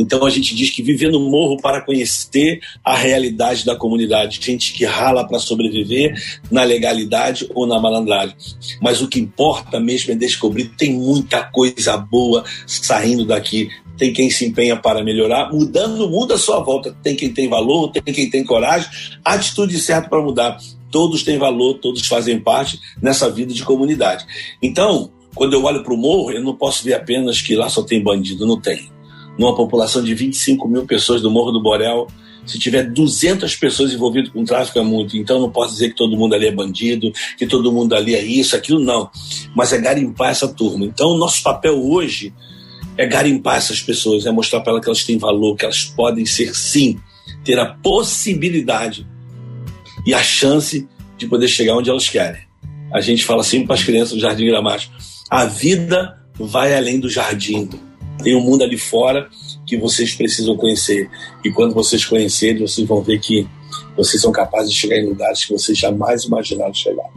[0.00, 4.72] Então a gente diz que viver no morro para conhecer a realidade da comunidade, gente
[4.72, 6.14] que rala para sobreviver
[6.50, 8.34] na legalidade ou na malandragem.
[8.80, 13.68] Mas o que importa mesmo é descobrir tem muita coisa boa saindo daqui
[14.00, 16.96] tem quem se empenha para melhorar, mudando o mundo à sua volta.
[17.02, 18.88] Tem quem tem valor, tem quem tem coragem,
[19.22, 20.56] atitude certa para mudar.
[20.90, 24.24] Todos têm valor, todos fazem parte nessa vida de comunidade.
[24.62, 27.82] Então, quando eu olho para o morro, eu não posso ver apenas que lá só
[27.82, 28.90] tem bandido, não tem.
[29.38, 32.06] Numa população de 25 mil pessoas do Morro do Borel,
[32.46, 35.14] se tiver 200 pessoas envolvidas com tráfico é muito.
[35.18, 38.22] Então não posso dizer que todo mundo ali é bandido, que todo mundo ali é
[38.22, 39.10] isso, aquilo, não.
[39.54, 40.86] Mas é garimpar essa turma.
[40.86, 42.32] Então o nosso papel hoje
[43.00, 46.26] é garimpar essas pessoas, é mostrar para elas que elas têm valor, que elas podem
[46.26, 47.00] ser sim,
[47.42, 49.08] ter a possibilidade
[50.06, 50.86] e a chance
[51.16, 52.42] de poder chegar onde elas querem.
[52.92, 54.92] A gente fala assim para as crianças do Jardim Gramático:
[55.30, 57.70] a vida vai além do jardim.
[58.22, 59.30] Tem um mundo ali fora
[59.66, 61.08] que vocês precisam conhecer.
[61.42, 63.48] E quando vocês conhecerem, vocês vão ver que
[63.96, 67.08] vocês são capazes de chegar em lugares que vocês jamais imaginaram chegar.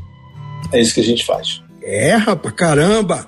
[0.72, 1.62] É isso que a gente faz.
[1.82, 3.28] É, rapaz, caramba!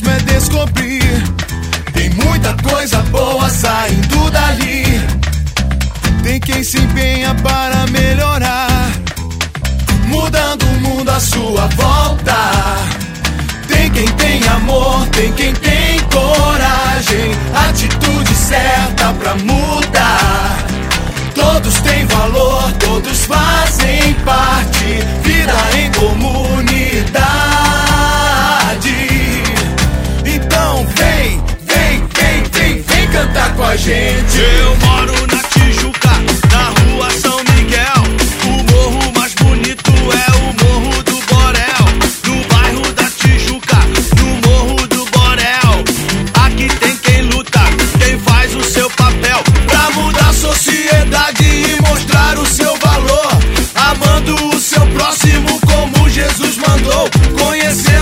[0.00, 1.02] mesmo é descobrir.
[1.92, 4.84] Tem muita coisa boa saindo dali.
[6.22, 8.90] Tem quem se empenha para melhorar,
[10.06, 12.36] mudando o mundo à sua volta.
[13.66, 17.32] Tem quem tem amor, tem quem tem coragem,
[17.68, 20.66] atitude certa pra mudar.
[21.34, 27.47] Todos têm valor, todos fazem parte, vida em comunidade.
[33.68, 34.38] a gente.
[34.38, 36.10] Eu moro na Tijuca,
[36.50, 38.02] na rua São Miguel.
[38.46, 41.84] O morro mais bonito é o Morro do Borel.
[42.24, 43.78] No bairro da Tijuca,
[44.16, 45.84] no Morro do Borel.
[46.44, 47.60] Aqui tem quem luta,
[47.98, 49.42] quem faz o seu papel.
[49.66, 53.32] Pra mudar a sociedade e mostrar o seu valor.
[53.74, 57.10] Amando o seu próximo como Jesus mandou.
[57.38, 57.97] Conhecer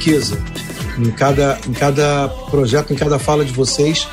[0.00, 0.38] riqueza
[0.98, 4.06] em cada, em cada projeto, em cada fala de vocês,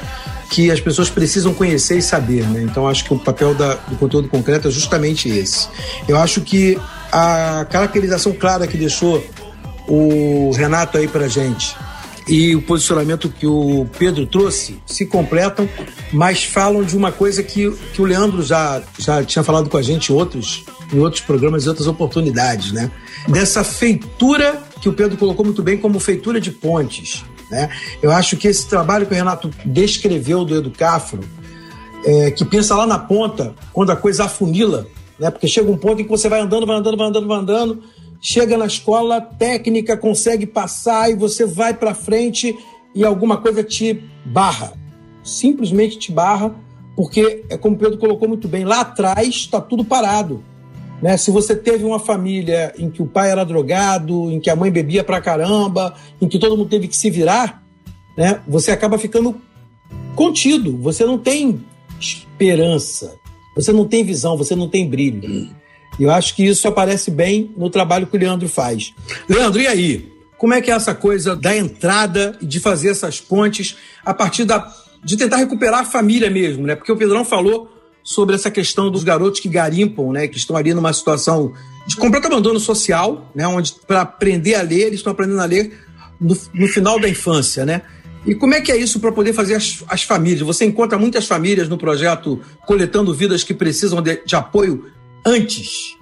[0.49, 2.43] que as pessoas precisam conhecer e saber.
[2.45, 2.61] Né?
[2.63, 5.67] Então, acho que o papel da, do conteúdo concreto é justamente esse.
[6.07, 6.77] Eu acho que
[7.11, 9.23] a caracterização clara que deixou
[9.87, 11.75] o Renato aí para gente
[12.27, 15.67] e o posicionamento que o Pedro trouxe se completam,
[16.11, 19.81] mas falam de uma coisa que, que o Leandro já, já tinha falado com a
[19.81, 22.91] gente em outros, em outros programas e outras oportunidades, né?
[23.29, 27.23] Dessa feitura que o Pedro colocou muito bem como feitura de pontes.
[27.49, 27.69] Né?
[28.01, 31.21] Eu acho que esse trabalho que o Renato descreveu do Educafro,
[32.05, 34.85] é, que pensa lá na ponta, quando a coisa afunila,
[35.17, 35.31] né?
[35.31, 37.83] porque chega um ponto em que você vai andando, vai andando, vai andando, vai andando,
[38.21, 42.57] chega na escola técnica, consegue passar e você vai para frente
[42.93, 44.73] e alguma coisa te barra.
[45.23, 46.55] Simplesmente te barra,
[46.95, 50.43] porque é como o Pedro colocou muito bem, lá atrás está tudo parado.
[51.01, 51.15] Né?
[51.15, 54.71] Se você teve uma família em que o pai era drogado, em que a mãe
[54.71, 57.63] bebia pra caramba, em que todo mundo teve que se virar,
[58.17, 58.41] né?
[58.47, 59.39] você acaba ficando
[60.15, 60.75] contido.
[60.77, 61.63] Você não tem
[61.99, 63.15] esperança,
[63.55, 65.49] você não tem visão, você não tem brilho.
[65.99, 68.93] Eu acho que isso aparece bem no trabalho que o Leandro faz.
[69.27, 70.11] Leandro, e aí?
[70.37, 74.45] Como é que é essa coisa da entrada e de fazer essas pontes a partir
[74.45, 74.71] da
[75.03, 76.75] de tentar recuperar a família mesmo, né?
[76.75, 77.69] Porque o Pedrão falou
[78.03, 80.27] sobre essa questão dos garotos que garimpam, né?
[80.27, 81.53] Que estão ali numa situação
[81.85, 83.47] de completo abandono social, né?
[83.47, 85.77] Onde para aprender a ler, eles estão aprendendo a ler
[86.19, 87.83] no, no final da infância, né?
[88.25, 90.41] E como é que é isso para poder fazer as, as, famílias?
[90.41, 94.85] Você encontra muitas famílias no projeto Coletando Vidas que precisam de, de apoio
[95.27, 95.97] antes,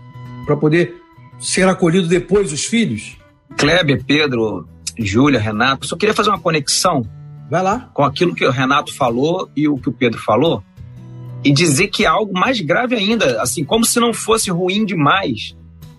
[0.45, 1.01] para poder
[1.39, 3.17] ser acolhido depois os filhos?
[3.57, 7.01] Kleber, Pedro, Júlia, Renato, só queria fazer uma conexão
[7.49, 7.89] Vai lá.
[7.93, 10.63] com aquilo que o Renato falou e o que o Pedro falou
[11.43, 15.55] e dizer que é algo mais grave ainda, assim, como se não fosse ruim demais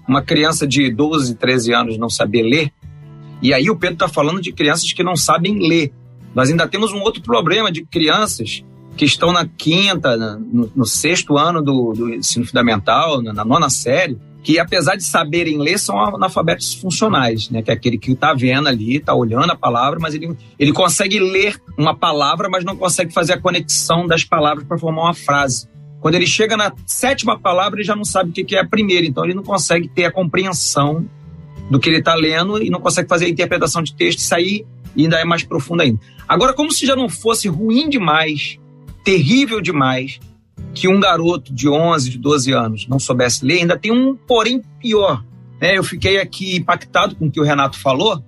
[0.06, 2.72] uma criança de 12, 13 anos não saber ler.
[3.42, 5.92] E aí o Pedro está falando de crianças que não sabem ler.
[6.34, 8.64] Nós ainda temos um outro problema de crianças
[8.96, 13.68] que estão na quinta, no, no sexto ano do, do ensino fundamental, na, na nona
[13.68, 17.62] série, que apesar de saberem ler, são analfabetos funcionais, né?
[17.62, 21.18] Que é aquele que está vendo ali, está olhando a palavra, mas ele, ele consegue
[21.18, 25.68] ler uma palavra, mas não consegue fazer a conexão das palavras para formar uma frase.
[26.00, 29.04] Quando ele chega na sétima palavra, ele já não sabe o que é a primeira,
[29.04, 31.04] então ele não consegue ter a compreensão
[31.68, 34.66] do que ele está lendo e não consegue fazer a interpretação de texto e sair
[34.94, 35.98] e ainda é mais profundo ainda.
[36.28, 38.58] Agora, como se já não fosse ruim demais,
[39.06, 40.18] terrível demais,
[40.74, 44.60] que um garoto de 11, de 12 anos não soubesse ler, ainda tem um porém
[44.80, 45.24] pior.
[45.60, 45.78] Né?
[45.78, 48.20] Eu fiquei aqui impactado com o que o Renato falou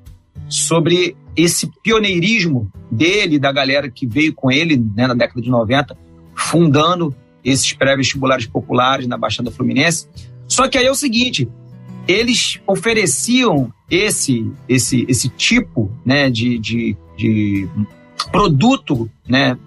[0.49, 5.99] sobre esse pioneirismo dele, da galera que veio com ele né, na década de 90,
[6.37, 7.12] fundando
[7.45, 10.09] esses pré-vestibulares populares na Baixada Fluminense.
[10.47, 11.49] Só que aí é o seguinte,
[12.07, 17.69] eles ofereciam esse esse esse tipo né, de, de, de
[18.31, 19.59] produto né,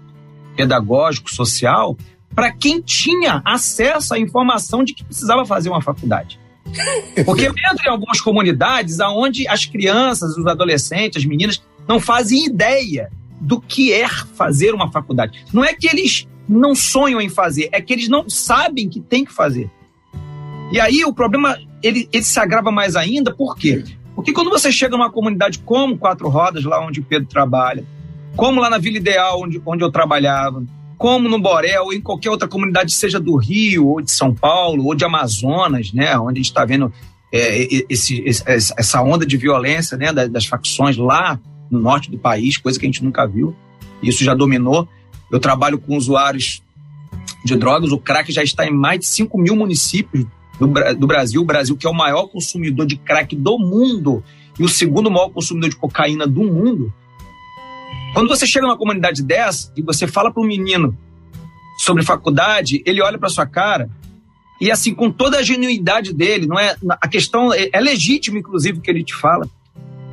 [0.56, 1.96] pedagógico, social,
[2.34, 6.38] para quem tinha acesso à informação de que precisava fazer uma faculdade.
[7.24, 13.10] Porque dentro em algumas comunidades onde as crianças, os adolescentes, as meninas não fazem ideia
[13.40, 15.44] do que é fazer uma faculdade.
[15.52, 19.24] Não é que eles não sonham em fazer, é que eles não sabem que tem
[19.24, 19.70] que fazer.
[20.70, 23.84] E aí o problema ele, ele se agrava mais ainda, por quê?
[24.14, 27.84] Porque quando você chega numa comunidade como Quatro Rodas, lá onde o Pedro trabalha,
[28.36, 30.64] como lá na Vila Ideal, onde, onde eu trabalhava,
[30.96, 34.86] como no Borel ou em qualquer outra comunidade, seja do Rio, ou de São Paulo,
[34.86, 36.92] ou de Amazonas, né, onde a gente está vendo
[37.32, 41.40] é, esse, essa onda de violência né, das, facções lá
[41.70, 43.56] no norte do país, coisa que a gente nunca viu.
[44.02, 44.86] Isso já dominou.
[45.30, 46.62] Eu trabalho com usuários
[47.44, 50.26] de drogas, o crack já está em mais de 5 mil municípios
[50.60, 51.40] do, do Brasil.
[51.40, 54.22] O Brasil, que é o maior consumidor de crack do mundo
[54.58, 56.92] e o segundo maior consumidor de cocaína do mundo,
[58.12, 60.96] quando você chega numa comunidade dessa e você fala para um menino
[61.78, 63.88] sobre faculdade, ele olha para sua cara
[64.60, 68.78] e assim com toda a genuidade dele, não é a questão é, é legítimo inclusive
[68.78, 69.48] o que ele te fala.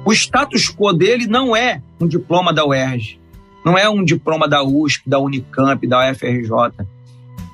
[0.05, 3.19] O status quo dele não é um diploma da UERJ,
[3.65, 6.87] não é um diploma da USP, da Unicamp, da UFRJ.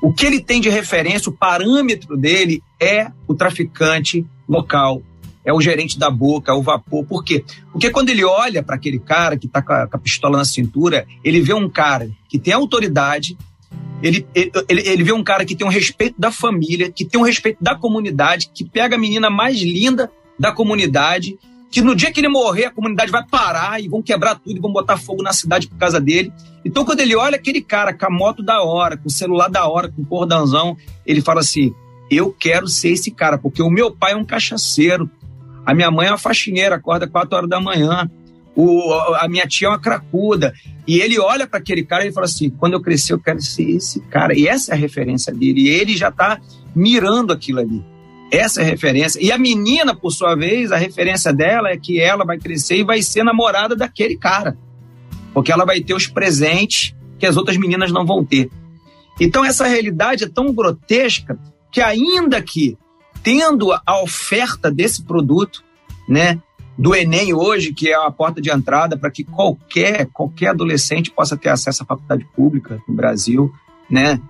[0.02, 5.02] O que ele tem de referência, o parâmetro dele é o traficante local,
[5.46, 7.06] é o gerente da boca, é o vapor.
[7.06, 7.46] Por quê?
[7.72, 11.40] Porque quando ele olha para aquele cara que está com, a pistola na cintura, ele
[11.42, 13.38] vê um cara que tem autoridade,
[14.02, 17.24] ele, ele, ele vê um cara que tem um respeito da família, que tem um
[17.24, 21.38] respeito da comunidade, que pega a menina mais linda da comunidade,
[21.72, 24.62] que no dia que ele morrer, a comunidade vai parar e vão quebrar tudo e
[24.62, 26.32] vão botar fogo na cidade por causa dele.
[26.64, 29.68] Então, quando ele olha aquele cara com a moto da hora, com o celular da
[29.68, 31.74] hora, com o cordãozão, ele fala assim:
[32.10, 35.10] Eu quero ser esse cara, porque o meu pai é um cachaceiro,
[35.66, 38.10] a minha mãe é uma faxineira, acorda 4 horas da manhã.
[38.56, 40.54] O, a minha tia é uma cracuda.
[40.88, 43.70] E ele olha para aquele cara e fala assim: quando eu crescer, eu quero ser
[43.70, 44.38] esse cara.
[44.38, 45.62] E essa é a referência dele.
[45.62, 46.40] E ele já está
[46.76, 47.84] mirando aquilo ali.
[48.32, 49.20] Essa é a referência.
[49.22, 52.84] E a menina, por sua vez, a referência dela é que ela vai crescer e
[52.84, 54.58] vai ser namorada daquele cara.
[55.34, 58.50] Porque ela vai ter os presentes que as outras meninas não vão ter.
[59.20, 61.38] Então, essa realidade é tão grotesca
[61.72, 62.78] que, ainda que
[63.26, 65.64] tendo a oferta desse produto,
[66.08, 66.40] né,
[66.78, 71.36] do Enem hoje, que é a porta de entrada para que qualquer, qualquer adolescente possa
[71.36, 73.52] ter acesso à faculdade pública no Brasil,
[73.90, 74.22] né?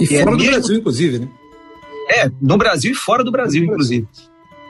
[0.00, 0.50] E, e é fora é do mesmo...
[0.50, 1.28] Brasil, inclusive, né?
[2.10, 4.08] É, no Brasil e fora do Brasil, inclusive.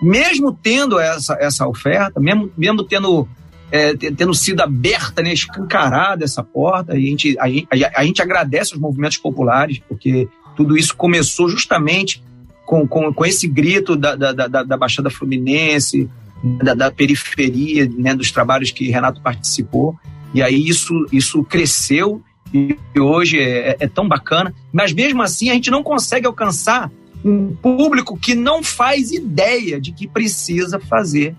[0.02, 3.26] Mesmo tendo essa, essa oferta, mesmo, mesmo tendo,
[3.70, 8.74] é, tendo sido aberta, né, escancarada essa porta, a gente, a, gente, a gente agradece
[8.74, 12.22] os movimentos populares, porque tudo isso começou justamente
[12.64, 16.08] com, com, com esse grito da, da, da, da Baixada Fluminense,
[16.42, 19.96] da, da, periferia, né, dos trabalhos que Renato participou.
[20.34, 24.54] E aí isso, isso cresceu e hoje é, é, tão bacana.
[24.72, 26.90] Mas mesmo assim a gente não consegue alcançar
[27.24, 31.36] um público que não faz ideia de que precisa fazer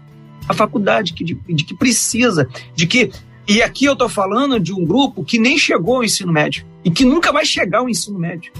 [0.47, 3.11] a faculdade, de, de que precisa, de que
[3.47, 6.91] E aqui eu estou falando de um grupo que nem chegou ao ensino médio e
[6.91, 8.51] que nunca vai chegar ao ensino médio.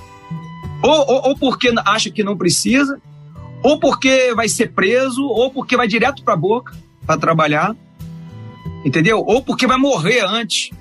[0.84, 3.02] Ou, ou, ou porque acha que não precisa,
[3.64, 6.76] ou porque vai ser preso, ou porque vai direto para a boca
[7.06, 7.76] para trabalhar,
[8.86, 9.24] entendeu?
[9.26, 10.72] Ou porque vai morrer antes.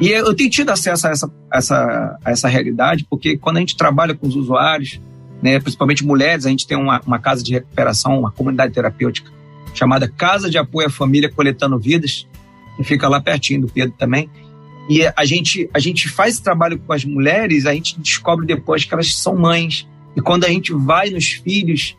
[0.00, 3.76] E eu tenho tido acesso a essa, essa, a essa realidade, porque quando a gente
[3.76, 5.00] trabalha com os usuários,
[5.42, 9.30] né, principalmente mulheres, a gente tem uma, uma casa de recuperação, uma comunidade terapêutica
[9.74, 12.26] chamada Casa de Apoio à Família Coletando Vidas,
[12.76, 14.28] que fica lá pertinho do Pedro também.
[14.88, 18.94] E a gente, a gente faz trabalho com as mulheres, a gente descobre depois que
[18.94, 19.86] elas são mães.
[20.16, 21.94] E quando a gente vai nos filhos,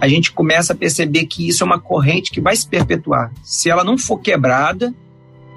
[0.00, 3.30] a gente começa a perceber que isso é uma corrente que vai se perpetuar.
[3.42, 4.94] Se ela não for quebrada,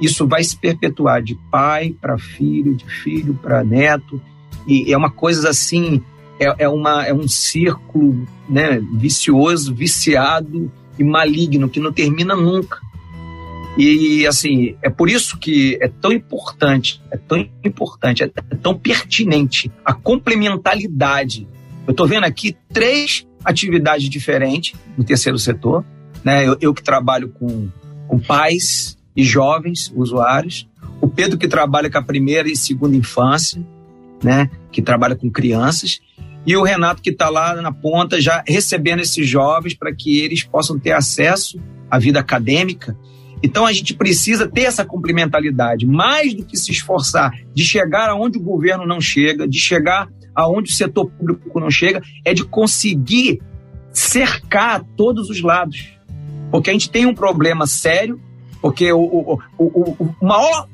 [0.02, 4.22] isso vai se perpetuar de pai para filho, de filho para neto.
[4.68, 6.04] E é uma coisa assim,
[6.38, 10.70] é, é, uma, é um círculo né, vicioso, viciado
[11.00, 12.82] e maligno que não termina nunca.
[13.78, 19.72] E assim, é por isso que é tão importante, é tão importante, é tão pertinente
[19.84, 21.48] a complementaridade.
[21.88, 25.84] Eu estou vendo aqui três atividades diferentes no terceiro setor.
[26.24, 26.48] Né?
[26.48, 27.68] Eu, eu que trabalho com,
[28.08, 30.68] com pais e jovens usuários,
[31.02, 33.62] o Pedro que trabalha com a primeira e segunda infância,
[34.24, 34.50] né?
[34.72, 36.00] que trabalha com crianças,
[36.46, 40.44] e o Renato que está lá na ponta já recebendo esses jovens para que eles
[40.44, 41.60] possam ter acesso
[41.90, 42.98] à vida acadêmica
[43.44, 48.38] então a gente precisa ter essa complementaridade, mais do que se esforçar de chegar aonde
[48.38, 53.42] o governo não chega, de chegar aonde o setor público não chega, é de conseguir
[53.92, 55.90] cercar todos os lados.
[56.50, 58.20] Porque a gente tem um problema sério,
[58.62, 60.68] porque o, o, o, o maior,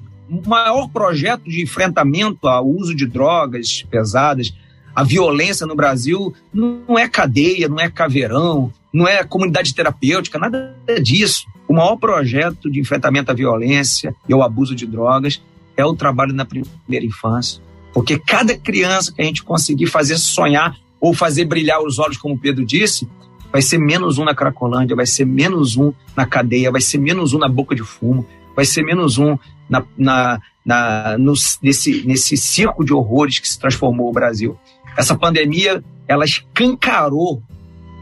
[0.46, 4.54] maior projeto de enfrentamento ao uso de drogas pesadas,
[4.96, 10.76] a violência no Brasil, não é cadeia, não é caveirão, não é comunidade terapêutica, nada
[11.02, 11.46] disso.
[11.70, 15.40] O maior projeto de enfrentamento à violência e ao abuso de drogas
[15.78, 17.62] é o trabalho na primeira infância.
[17.94, 22.40] Porque cada criança que a gente conseguir fazer sonhar ou fazer brilhar os olhos, como
[22.40, 23.08] Pedro disse,
[23.52, 27.36] vai ser menos um na Cracolândia, vai ser menos um na cadeia, vai ser menos
[27.36, 29.38] um na boca de fumo, vai ser menos um
[29.70, 34.58] na, na, na, no, nesse, nesse circo de horrores que se transformou o Brasil.
[34.98, 37.44] Essa pandemia, ela escancarou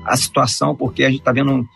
[0.05, 1.67] a situação, porque a gente está vendo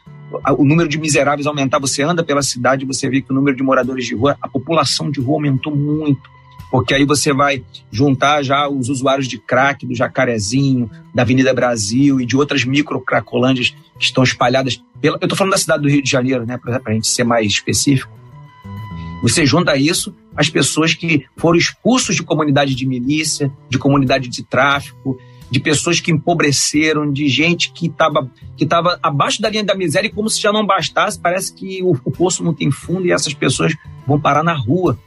[0.57, 1.79] o número de miseráveis aumentar.
[1.79, 5.11] Você anda pela cidade, você vê que o número de moradores de rua, a população
[5.11, 6.29] de rua aumentou muito.
[6.71, 12.21] Porque aí você vai juntar já os usuários de crack do Jacarezinho, da Avenida Brasil
[12.21, 14.81] e de outras micro cracolândias que estão espalhadas.
[15.01, 15.17] Pela...
[15.17, 17.45] Eu estou falando da cidade do Rio de Janeiro, né, para a gente ser mais
[17.47, 18.09] específico.
[19.21, 24.43] Você junta isso as pessoas que foram expulsos de comunidade de milícia, de comunidade de
[24.43, 25.19] tráfico,
[25.51, 30.07] de pessoas que empobreceram, de gente que estava que tava abaixo da linha da miséria
[30.07, 33.11] e como se já não bastasse, parece que o, o poço não tem fundo e
[33.11, 33.73] essas pessoas
[34.07, 34.97] vão parar na rua.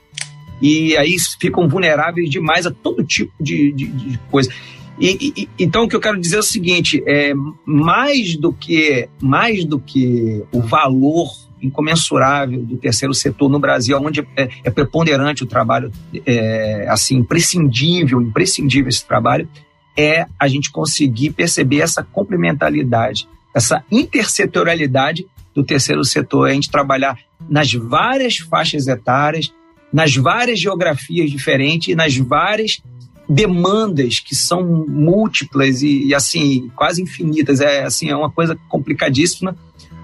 [0.61, 4.53] E aí ficam vulneráveis demais a todo tipo de, de, de coisa.
[5.01, 7.33] E, e, então o que eu quero dizer é o seguinte: é
[7.65, 11.33] mais do que mais do que o valor
[11.63, 15.91] incomensurável do terceiro setor no Brasil, onde é, é preponderante o trabalho,
[16.27, 19.49] é, assim imprescindível, imprescindível esse trabalho
[19.97, 26.71] é a gente conseguir perceber essa complementaridade, essa intersetorialidade do terceiro setor, é a gente
[26.71, 27.19] trabalhar
[27.49, 29.53] nas várias faixas etárias,
[29.93, 32.83] nas várias geografias diferentes e nas várias
[33.29, 37.61] demandas que são múltiplas e, e, assim quase infinitas.
[37.61, 39.57] É assim é uma coisa complicadíssima.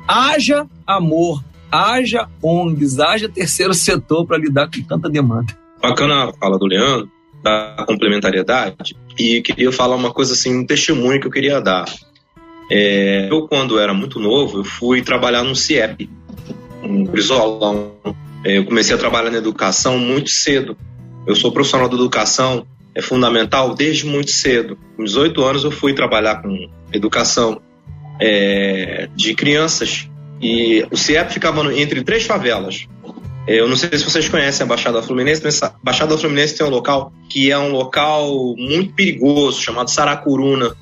[0.07, 5.57] Haja amor haja ONGs haja terceiro setor para lidar com tanta demanda.
[5.81, 7.11] Bacana a fala do Leandro
[7.43, 11.87] da complementariedade e queria falar uma coisa assim, um testemunho que eu queria dar.
[12.71, 16.09] É, eu, quando era muito novo, eu fui trabalhar no CIEP,
[16.83, 17.93] um Brisolão.
[18.45, 20.77] É, eu comecei a trabalhar na educação muito cedo.
[21.27, 24.79] Eu sou profissional da educação, é fundamental desde muito cedo.
[24.97, 27.61] Com 18 anos eu fui trabalhar com educação
[28.21, 30.09] é, de crianças
[30.41, 32.87] e o CIEP ficava entre três favelas.
[33.53, 36.71] Eu não sei se vocês conhecem a Baixada Fluminense, mas a Baixada Fluminense tem um
[36.71, 40.77] local que é um local muito perigoso, chamado Saracuruna,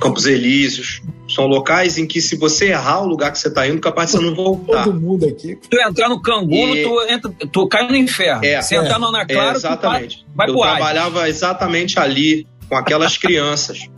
[0.00, 1.00] Campos Elíseos.
[1.28, 4.16] São locais em que, se você errar o lugar que você está indo, capaz de
[4.18, 4.82] você não voltar.
[4.82, 5.56] Todo mundo aqui.
[5.70, 6.82] Tu entrar no cangulo, e...
[6.82, 8.44] tu, entra, tu cai no inferno.
[8.44, 10.26] É, se entrar é, no Ana Clara, é, exatamente.
[10.34, 13.88] vai, vai Eu trabalhava exatamente ali, com aquelas crianças.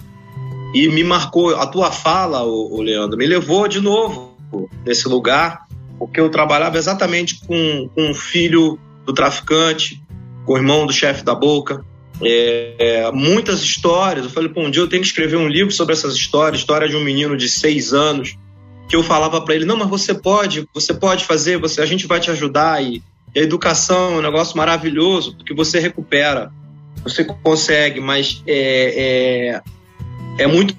[0.74, 4.36] E me marcou, a tua fala, o, Leandro, me levou de novo
[4.84, 5.63] nesse lugar
[6.06, 10.02] porque eu trabalhava exatamente com, com o filho do traficante,
[10.44, 11.84] com o irmão do chefe da boca.
[12.22, 14.24] É, é, muitas histórias.
[14.24, 16.60] Eu falei, pô, um dia eu tenho que escrever um livro sobre essas histórias.
[16.60, 18.36] História de um menino de seis anos
[18.88, 22.06] que eu falava para ele, não, mas você pode, você pode fazer, você, a gente
[22.06, 22.82] vai te ajudar.
[22.82, 23.02] E,
[23.34, 26.52] E a educação é um negócio maravilhoso, porque você recupera,
[27.02, 29.62] você consegue, mas é,
[30.38, 30.76] é, é muito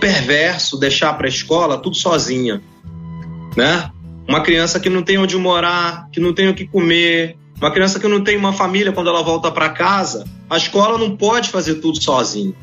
[0.00, 2.60] perverso deixar para a escola tudo sozinha,
[3.56, 3.90] né?
[4.28, 8.00] Uma criança que não tem onde morar, que não tem o que comer, uma criança
[8.00, 11.76] que não tem uma família quando ela volta para casa, a escola não pode fazer
[11.76, 12.54] tudo sozinha.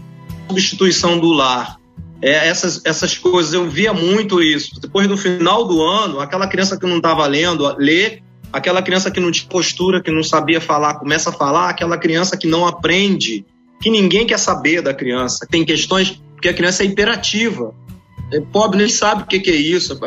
[0.47, 1.77] Substituição do lar,
[2.21, 4.79] é, essas, essas coisas, eu via muito isso.
[4.81, 9.19] Depois do final do ano, aquela criança que não estava lendo, lê, aquela criança que
[9.19, 13.45] não tinha postura, que não sabia falar, começa a falar, aquela criança que não aprende,
[13.79, 15.45] que ninguém quer saber da criança.
[15.49, 17.73] Tem questões porque a criança é imperativa.
[18.33, 19.99] O pobre nem sabe o que, que é isso.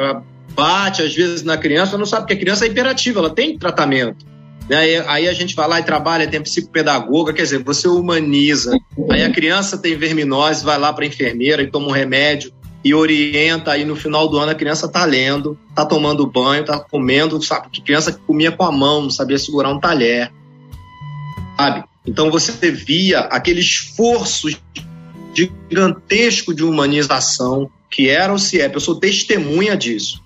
[0.55, 4.31] Bate às vezes na criança, não sabe que a criança é imperativa, ela tem tratamento.
[4.77, 8.79] Aí, aí a gente vai lá e trabalha, tem psicopedagoga, quer dizer, você humaniza.
[9.11, 12.53] Aí a criança tem verminose, vai lá para a enfermeira e toma um remédio
[12.85, 13.73] e orienta.
[13.73, 17.69] Aí no final do ano a criança está lendo, está tomando banho, está comendo, sabe?
[17.71, 20.31] Que criança que comia com a mão, não sabia segurar um talher,
[21.57, 21.85] sabe?
[22.07, 24.49] Então você via aquele esforço
[25.35, 28.75] gigantesco de humanização que era o CIEP.
[28.75, 30.23] Eu sou testemunha disso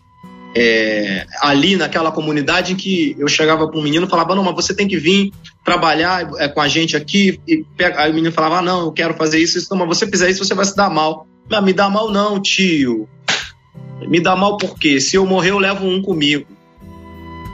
[0.55, 4.55] é, ali naquela comunidade em que eu chegava para um menino e falava, não, mas
[4.55, 5.33] você tem que vir
[5.65, 7.41] trabalhar é, com a gente aqui.
[7.47, 9.69] E pega, aí o menino falava, ah, não, eu quero fazer isso, isso.
[9.71, 11.27] Não, mas você fizer isso, você vai se dar mal.
[11.51, 13.09] Não, me dá mal não, tio.
[14.09, 15.01] Me dá mal por quê?
[15.01, 16.47] Se eu morrer, eu levo um comigo.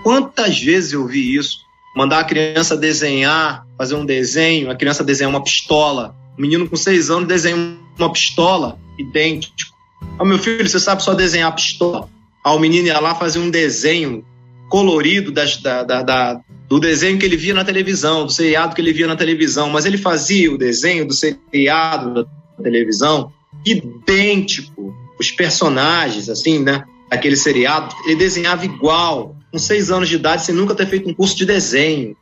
[0.03, 1.61] Quantas vezes eu vi isso?
[1.97, 6.15] Mandar a criança desenhar, fazer um desenho, a criança desenhar uma pistola.
[6.37, 7.57] O menino com seis anos desenha
[7.99, 9.71] uma pistola idêntico.
[10.19, 12.09] Ah, meu filho, você sabe só desenhar pistola?
[12.43, 14.25] Ao menino ia lá fazer um desenho
[14.69, 18.81] colorido das, da, da, da, do desenho que ele via na televisão, do seriado que
[18.81, 22.25] ele via na televisão, mas ele fazia o desenho do seriado da
[22.63, 23.33] televisão
[23.67, 26.85] idêntico, os personagens, assim, né?
[27.11, 31.15] Aquele seriado, ele desenhava igual, com seis anos de idade, sem nunca ter feito um
[31.15, 32.17] curso de desenho.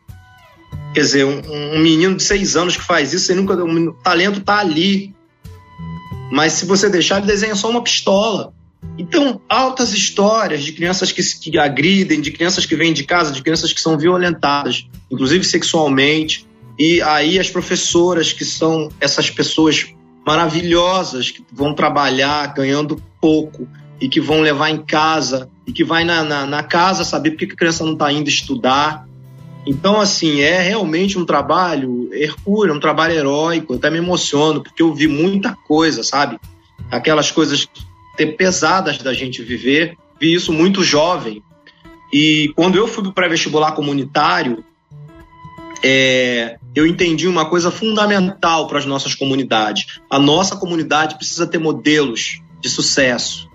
[0.95, 4.41] Quer dizer, um, um menino de seis anos que faz isso, sem nunca, o talento
[4.41, 5.15] tá ali.
[6.33, 8.55] Mas se você deixar, ele desenha só uma pistola.
[8.97, 13.43] Então, altas histórias de crianças que, que agridem, de crianças que vêm de casa, de
[13.43, 16.47] crianças que são violentadas, inclusive sexualmente.
[16.79, 19.87] E aí as professoras, que são essas pessoas
[20.27, 23.69] maravilhosas, que vão trabalhar ganhando pouco
[24.01, 27.39] e que vão levar em casa, e que vai na, na, na casa saber por
[27.39, 29.07] que a criança não está indo estudar.
[29.67, 33.73] Então, assim, é realmente um trabalho hercúleo, um trabalho heróico.
[33.73, 36.39] Eu até me emociono, porque eu vi muita coisa, sabe?
[36.91, 37.69] Aquelas coisas
[38.27, 39.97] pesadas da gente viver.
[40.21, 41.43] Vi isso muito jovem.
[42.13, 44.65] E quando eu fui para o pré-vestibular comunitário,
[45.83, 49.99] é, eu entendi uma coisa fundamental para as nossas comunidades.
[50.11, 53.49] A nossa comunidade precisa ter modelos de sucesso.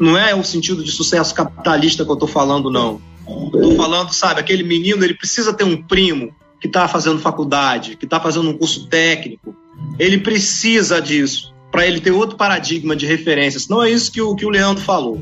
[0.00, 3.00] Não é o sentido de sucesso capitalista que eu estou falando, não.
[3.26, 8.04] Estou falando, sabe, aquele menino ele precisa ter um primo que está fazendo faculdade, que
[8.04, 9.54] está fazendo um curso técnico.
[9.98, 13.60] Ele precisa disso para ele ter outro paradigma de referência.
[13.68, 15.20] Não é isso que o, que o Leandro falou.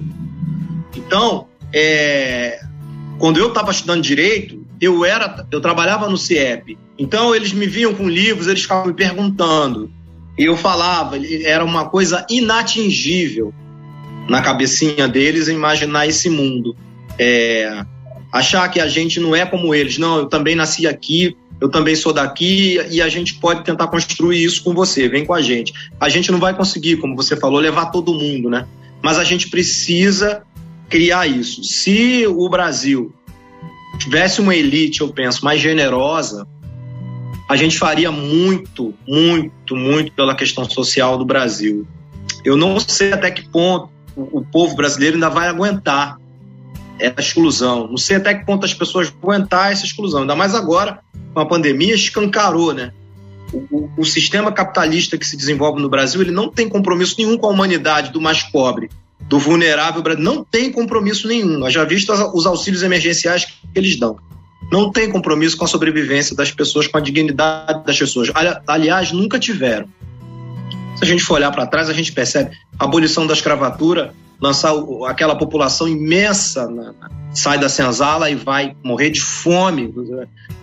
[0.94, 2.60] Então, é,
[3.18, 6.76] quando eu estava estudando direito, eu era, eu trabalhava no CIEP.
[6.98, 9.90] Então eles me viam com livros, eles ficavam me perguntando.
[10.38, 13.54] E eu falava, era uma coisa inatingível
[14.28, 16.76] na cabecinha deles imaginar esse mundo.
[17.18, 17.82] É,
[18.30, 19.96] achar que a gente não é como eles.
[19.96, 24.42] Não, eu também nasci aqui, eu também sou daqui e a gente pode tentar construir
[24.42, 25.72] isso com você, vem com a gente.
[26.00, 28.66] A gente não vai conseguir, como você falou, levar todo mundo, né?
[29.00, 30.42] Mas a gente precisa
[30.88, 31.62] criar isso.
[31.62, 33.14] Se o Brasil
[33.96, 36.48] tivesse uma elite, eu penso, mais generosa,
[37.48, 41.86] a gente faria muito, muito, muito pela questão social do Brasil.
[42.44, 46.18] Eu não sei até que ponto o povo brasileiro ainda vai aguentar
[46.98, 47.86] essa exclusão.
[47.86, 50.22] Não sei até que ponto as pessoas vão aguentar essa exclusão.
[50.22, 50.98] Ainda mais agora
[51.32, 52.92] com a pandemia, escancarou, né?
[53.52, 57.46] O, o, sistema capitalista que se desenvolve no Brasil, ele não tem compromisso nenhum com
[57.46, 58.88] a humanidade do mais pobre,
[59.20, 61.58] do vulnerável, não tem compromisso nenhum.
[61.58, 64.16] Nós já vimos os auxílios emergenciais que eles dão.
[64.70, 68.30] Não tem compromisso com a sobrevivência das pessoas, com a dignidade das pessoas.
[68.66, 69.86] Aliás, nunca tiveram.
[70.96, 74.74] Se a gente for olhar para trás, a gente percebe a abolição da escravatura, lançar
[75.06, 76.92] aquela população imensa na,
[77.32, 79.94] sai da senzala e vai morrer de fome.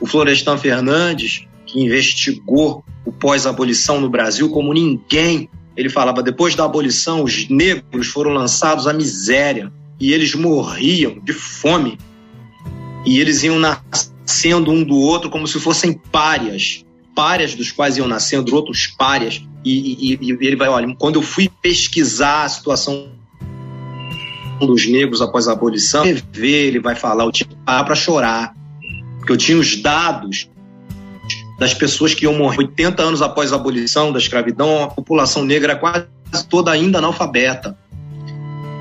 [0.01, 6.65] O Florestan Fernandes, que investigou o pós-abolição no Brasil como ninguém, ele falava: depois da
[6.65, 11.97] abolição, os negros foram lançados à miséria e eles morriam de fome.
[13.05, 16.84] E eles iam nascendo um do outro como se fossem párias
[17.15, 19.43] párias dos quais iam nascendo outros párias.
[19.65, 23.18] E, e, e, ele vai, olha, quando eu fui pesquisar a situação
[24.66, 28.53] dos negros após a abolição, ele vai falar, o tipo para chorar.
[29.26, 30.49] que eu tinha os dados
[31.60, 35.74] das pessoas que iam morrer 80 anos após a abolição da escravidão, a população negra
[35.74, 36.07] é quase
[36.49, 37.78] toda ainda analfabeta.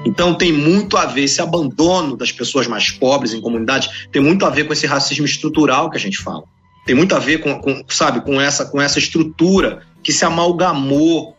[0.06, 4.46] Então tem muito a ver esse abandono das pessoas mais pobres em comunidades, tem muito
[4.46, 6.44] a ver com esse racismo estrutural que a gente fala.
[6.86, 11.36] Tem muito a ver com, com sabe, com essa com essa estrutura que se amalgamou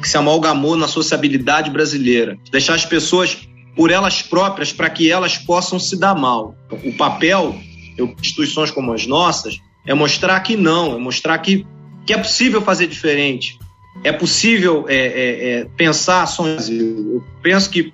[0.00, 2.38] que se amalgamou na sociabilidade brasileira.
[2.50, 6.54] Deixar as pessoas por elas próprias para que elas possam se dar mal.
[6.84, 7.54] O papel
[7.96, 11.66] de instituições como as nossas é mostrar que não, é mostrar que,
[12.06, 13.58] que é possível fazer diferente,
[14.02, 16.68] é possível é, é, é, pensar ações.
[16.68, 17.92] Eu penso que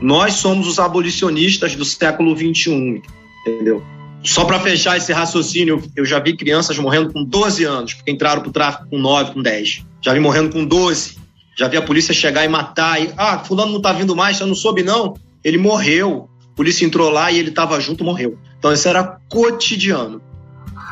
[0.00, 3.02] nós somos os abolicionistas do século XXI,
[3.46, 3.82] entendeu?
[4.22, 8.42] Só para fechar esse raciocínio, eu já vi crianças morrendo com 12 anos, porque entraram
[8.42, 9.84] para o tráfico com 9, com 10.
[10.02, 11.17] Já vi morrendo com 12.
[11.58, 13.02] Já vi a polícia chegar e matar.
[13.02, 15.14] E, ah, fulano não está vindo mais, você não soube não?
[15.42, 16.28] Ele morreu.
[16.52, 18.38] A polícia entrou lá e ele estava junto, morreu.
[18.58, 20.22] Então isso era cotidiano.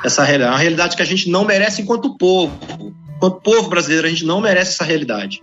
[0.04, 2.52] Essa é uma realidade que a gente não merece enquanto povo
[3.16, 5.42] enquanto povo brasileiro, a gente não merece essa realidade.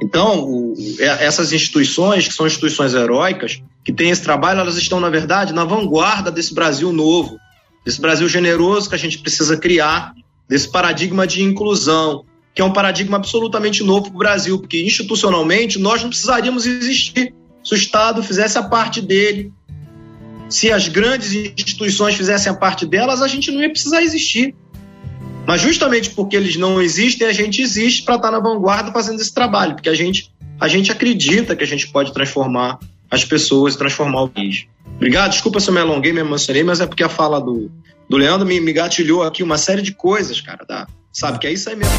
[0.00, 5.00] Então, o, é, essas instituições, que são instituições heróicas, que têm esse trabalho, elas estão,
[5.00, 7.36] na verdade, na vanguarda desse Brasil novo,
[7.84, 10.14] desse Brasil generoso que a gente precisa criar,
[10.48, 12.24] desse paradigma de inclusão,
[12.54, 17.34] que é um paradigma absolutamente novo para o Brasil, porque institucionalmente nós não precisaríamos existir
[17.62, 19.52] se o Estado fizesse a parte dele.
[20.48, 24.54] Se as grandes instituições fizessem a parte delas, a gente não ia precisar existir.
[25.46, 29.20] Mas justamente porque eles não existem, a gente existe para estar tá na vanguarda fazendo
[29.20, 30.30] esse trabalho, porque a gente,
[30.60, 32.78] a gente acredita que a gente pode transformar
[33.10, 34.66] as pessoas, transformar o país.
[34.96, 37.70] Obrigado, desculpa se eu me alonguei, me emocionei, mas é porque a fala do,
[38.08, 40.86] do Leandro me, me gatilhou aqui uma série de coisas, cara, tá?
[41.12, 41.38] Sabe?
[41.38, 41.98] Que é isso aí mesmo.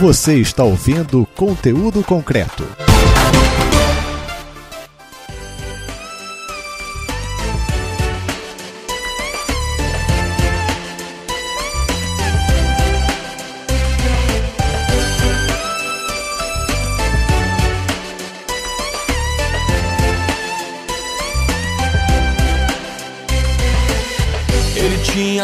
[0.00, 2.64] Você está ouvindo conteúdo concreto.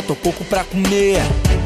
[0.07, 1.21] Tão pouco pra comer.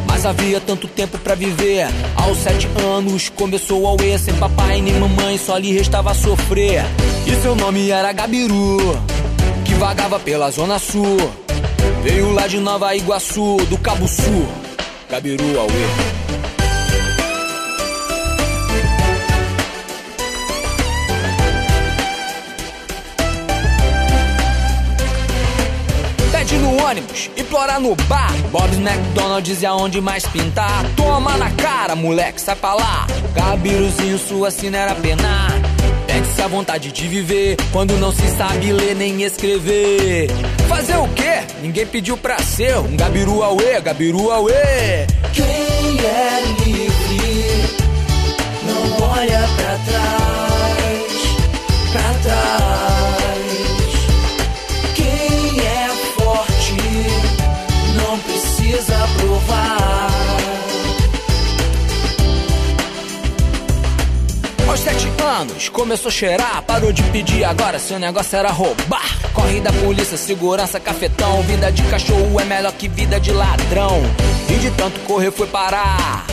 [0.07, 1.87] Mas havia tanto tempo pra viver.
[2.17, 6.83] Aos sete anos começou a UE, sem papai nem mamãe, só lhe restava sofrer.
[7.27, 8.79] E seu nome era Gabiru,
[9.65, 11.19] que vagava pela zona sul.
[12.03, 14.49] Veio lá de Nova Iguaçu, do Cabo Sul.
[15.09, 16.40] Gabiru Aue.
[26.91, 28.33] Ônibus, implorar no bar.
[28.51, 30.85] Bob's McDonald's e aonde mais pintar.
[30.97, 33.07] Toma na cara, moleque, sai pra lá.
[33.33, 35.53] Gabiruzinho, sua sina era penar.
[36.07, 40.29] Pede-se a vontade de viver quando não se sabe ler nem escrever.
[40.69, 41.43] Fazer o quê?
[41.63, 44.53] Ninguém pediu pra ser um Gabiru Aue, Gabiru Aue.
[45.33, 47.77] Quem é livre
[48.67, 51.13] não olha pra trás,
[51.93, 53.00] pra trás.
[65.31, 69.05] Anos, começou a cheirar, parou de pedir, agora seu negócio era roubar.
[69.33, 71.43] Corre da polícia, segurança, cafetão.
[71.43, 74.03] Vida de cachorro é melhor que vida de ladrão.
[74.49, 76.27] E de tanto correr foi parar.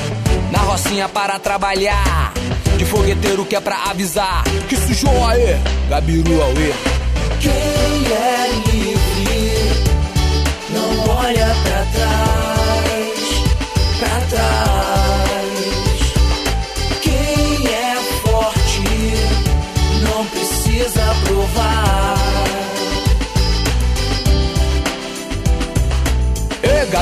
[0.52, 2.34] Na rocinha para trabalhar.
[2.78, 4.44] De fogueteiro que é pra avisar.
[4.68, 6.74] Que sujou aí, Gabiru Aue.
[7.40, 9.88] Quem é livre
[10.72, 12.27] não olha pra trás,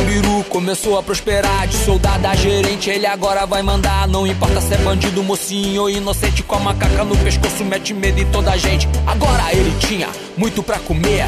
[0.06, 4.08] Gabiru começou a prosperar de soldado a gerente, ele agora vai mandar.
[4.08, 8.20] Não importa se é bandido, mocinho ou inocente, com a macaca no pescoço, mete medo
[8.22, 8.88] em toda a gente.
[9.08, 11.26] Agora ele tinha muito pra comer,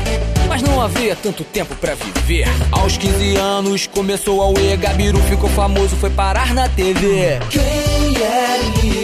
[0.48, 2.48] mas não havia tanto tempo pra viver.
[2.72, 7.40] Aos 15 anos começou a UE, Gabiru ficou famoso, foi parar na TV.
[7.50, 8.97] Quem é livre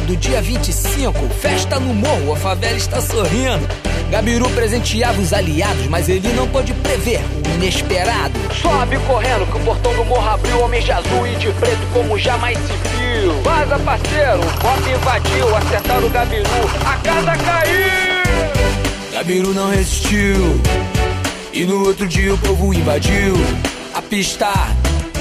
[0.00, 3.66] do dia 25, festa no morro, a favela está sorrindo.
[4.10, 8.38] Gabiru presenteava os aliados, mas ele não pôde prever o inesperado.
[8.60, 12.18] Sobe correndo que o portão do morro abriu, homens de azul e de preto como
[12.18, 13.32] jamais se viu.
[13.42, 16.44] Vaza, parceiro, o invadiu, acertaram o Gabiru,
[16.84, 18.06] a casa caiu.
[19.12, 20.60] Gabiru não resistiu.
[21.52, 23.34] E no outro dia o povo invadiu
[23.94, 24.75] a pista.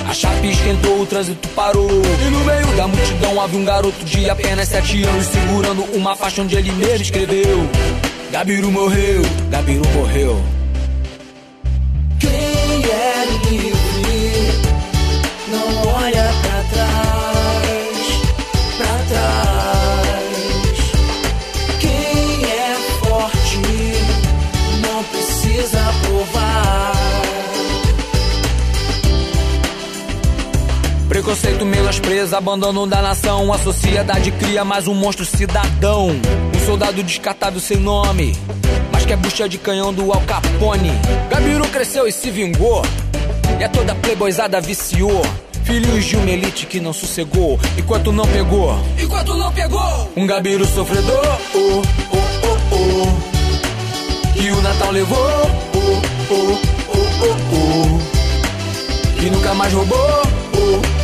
[0.08, 1.90] A chapa esquentou, o trânsito parou.
[1.90, 6.42] E no meio da multidão havia um garoto de apenas sete anos segurando uma faixa
[6.42, 7.70] onde ele mesmo escreveu:
[8.32, 10.65] Gabiru morreu, Gabiru morreu.
[31.96, 33.52] Preconceito, menosprezo, abandono da nação.
[33.54, 36.10] A sociedade cria mais um monstro cidadão.
[36.10, 38.36] Um soldado descartável sem nome,
[38.92, 40.92] mas que é bucha de canhão do Al Capone.
[41.30, 42.82] Gabiru cresceu e se vingou,
[43.60, 45.22] e a toda playboyzada viciou.
[45.64, 48.78] Filhos de uma elite que não sossegou, enquanto não pegou.
[49.02, 50.12] Enquanto não pegou!
[50.16, 51.82] Um Gabiru sofredor, oh,
[52.12, 54.34] oh, oh, oh.
[54.34, 56.60] Que o Natal levou, oh, oh,
[56.94, 59.20] oh, oh, oh.
[59.20, 60.22] Que nunca mais roubou,
[60.54, 60.95] oh,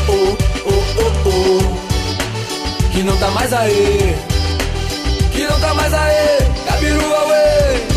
[0.97, 2.91] oh.
[2.91, 4.15] Que não tá mais aí,
[5.31, 7.87] que não tá mais aí, Gabiru away.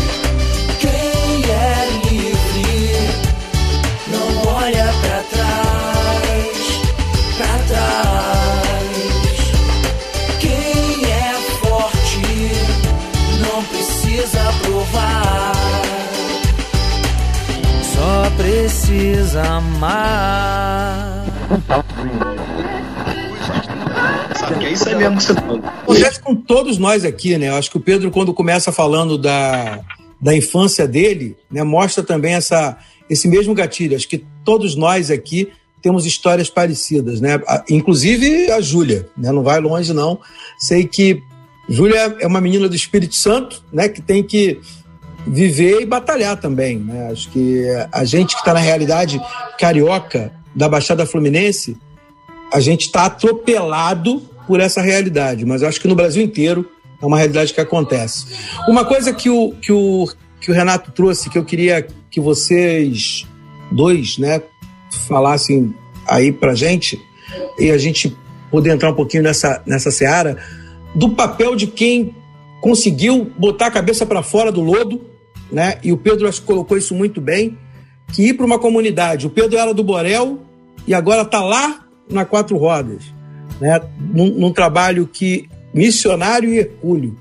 [0.79, 3.09] Quem é livre
[4.07, 6.57] não olha pra trás,
[7.37, 8.95] pra trás.
[10.39, 12.25] Quem é forte
[13.41, 15.53] não precisa provar.
[17.93, 21.25] Só precisa amar.
[24.85, 25.41] Aí mesmo que você tá.
[25.83, 27.49] Acontece com todos nós aqui, né?
[27.49, 29.79] Eu acho que o Pedro, quando começa falando da,
[30.21, 32.77] da infância dele, né, mostra também essa,
[33.09, 33.95] esse mesmo gatilho.
[33.95, 35.49] Acho que todos nós aqui
[35.81, 37.39] temos histórias parecidas, né?
[37.69, 39.31] Inclusive a Júlia, né?
[39.31, 40.19] Não vai longe, não.
[40.57, 41.21] Sei que
[41.69, 43.87] Júlia é uma menina do Espírito Santo, né?
[43.87, 44.59] Que tem que
[45.27, 47.11] viver e batalhar também, né?
[47.11, 49.21] Acho que a gente que está na realidade
[49.59, 51.77] carioca da Baixada Fluminense,
[52.51, 56.69] a gente está atropelado por essa realidade, mas eu acho que no Brasil inteiro
[57.01, 58.27] é uma realidade que acontece.
[58.67, 60.07] Uma coisa que o, que o,
[60.39, 63.25] que o Renato trouxe, que eu queria que vocês
[63.71, 64.41] dois né,
[65.07, 65.73] falassem
[66.07, 66.99] aí pra gente,
[67.59, 68.15] e a gente
[68.51, 70.37] poder entrar um pouquinho nessa, nessa seara,
[70.93, 72.15] do papel de quem
[72.61, 75.01] conseguiu botar a cabeça para fora do lodo,
[75.51, 75.77] né?
[75.83, 77.57] E o Pedro acho que colocou isso muito bem,
[78.13, 79.27] que ir para uma comunidade.
[79.27, 80.39] O Pedro era do Borel
[80.87, 83.03] e agora está lá na Quatro Rodas,
[83.59, 83.81] né?
[84.13, 87.17] Num, num trabalho que missionário e hercúleo.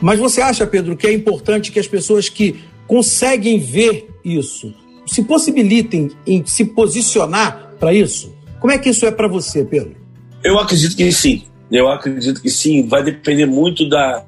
[0.00, 4.74] Mas você acha, Pedro, que é importante que as pessoas que conseguem ver isso
[5.06, 8.34] se possibilitem em se posicionar para isso?
[8.60, 9.96] Como é que isso é para você, Pedro?
[10.42, 11.44] Eu acredito que sim.
[11.70, 12.86] Eu acredito que sim.
[12.86, 14.24] Vai depender muito da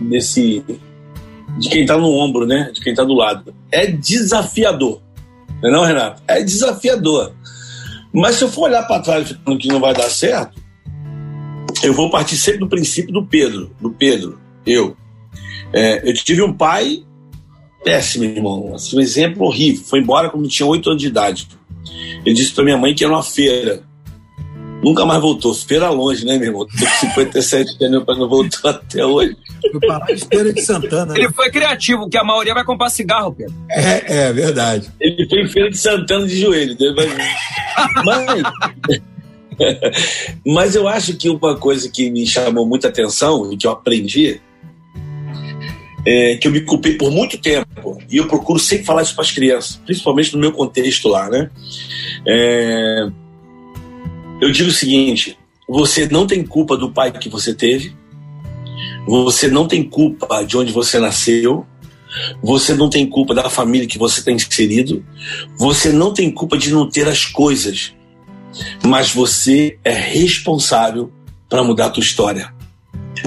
[0.00, 0.64] desse
[1.58, 2.70] de quem tá no ombro, né?
[2.74, 3.54] De quem tá do lado.
[3.70, 5.00] É desafiador.
[5.62, 6.22] Não é não, Renato?
[6.26, 7.32] É desafiador.
[8.12, 10.60] Mas se eu for olhar para trás falando que não vai dar certo,
[11.84, 13.70] eu vou partir sempre do princípio do Pedro.
[13.80, 14.96] Do Pedro, eu.
[15.72, 17.02] É, eu tive um pai
[17.84, 18.74] péssimo, irmão.
[18.74, 19.84] Assim, um exemplo horrível.
[19.84, 21.48] Foi embora quando tinha oito anos de idade.
[22.24, 23.82] Ele disse para minha mãe que era uma feira.
[24.82, 25.54] Nunca mais voltou.
[25.54, 26.66] Feira longe, né, meu irmão?
[26.66, 29.34] Tô com 57 anos, mas não voltou até hoje.
[29.70, 31.12] Foi parar em Feira de Santana.
[31.12, 31.20] né?
[31.20, 33.54] Ele foi criativo, que a maioria vai comprar cigarro, Pedro.
[33.70, 34.90] É, é verdade.
[35.00, 36.76] Ele foi em Feira de Santana de joelho.
[38.04, 39.00] Mas,
[40.46, 44.40] mas eu acho que uma coisa que me chamou muita atenção e que eu aprendi
[46.06, 49.24] é que eu me culpei por muito tempo e eu procuro sempre falar isso para
[49.24, 51.50] as crianças, principalmente no meu contexto lá, né?
[52.26, 53.08] É,
[54.40, 55.38] eu digo o seguinte:
[55.68, 57.96] você não tem culpa do pai que você teve,
[59.06, 61.66] você não tem culpa de onde você nasceu,
[62.42, 65.04] você não tem culpa da família que você está inserido,
[65.56, 67.94] você não tem culpa de não ter as coisas,
[68.84, 71.12] mas você é responsável
[71.48, 72.52] para mudar a tua história.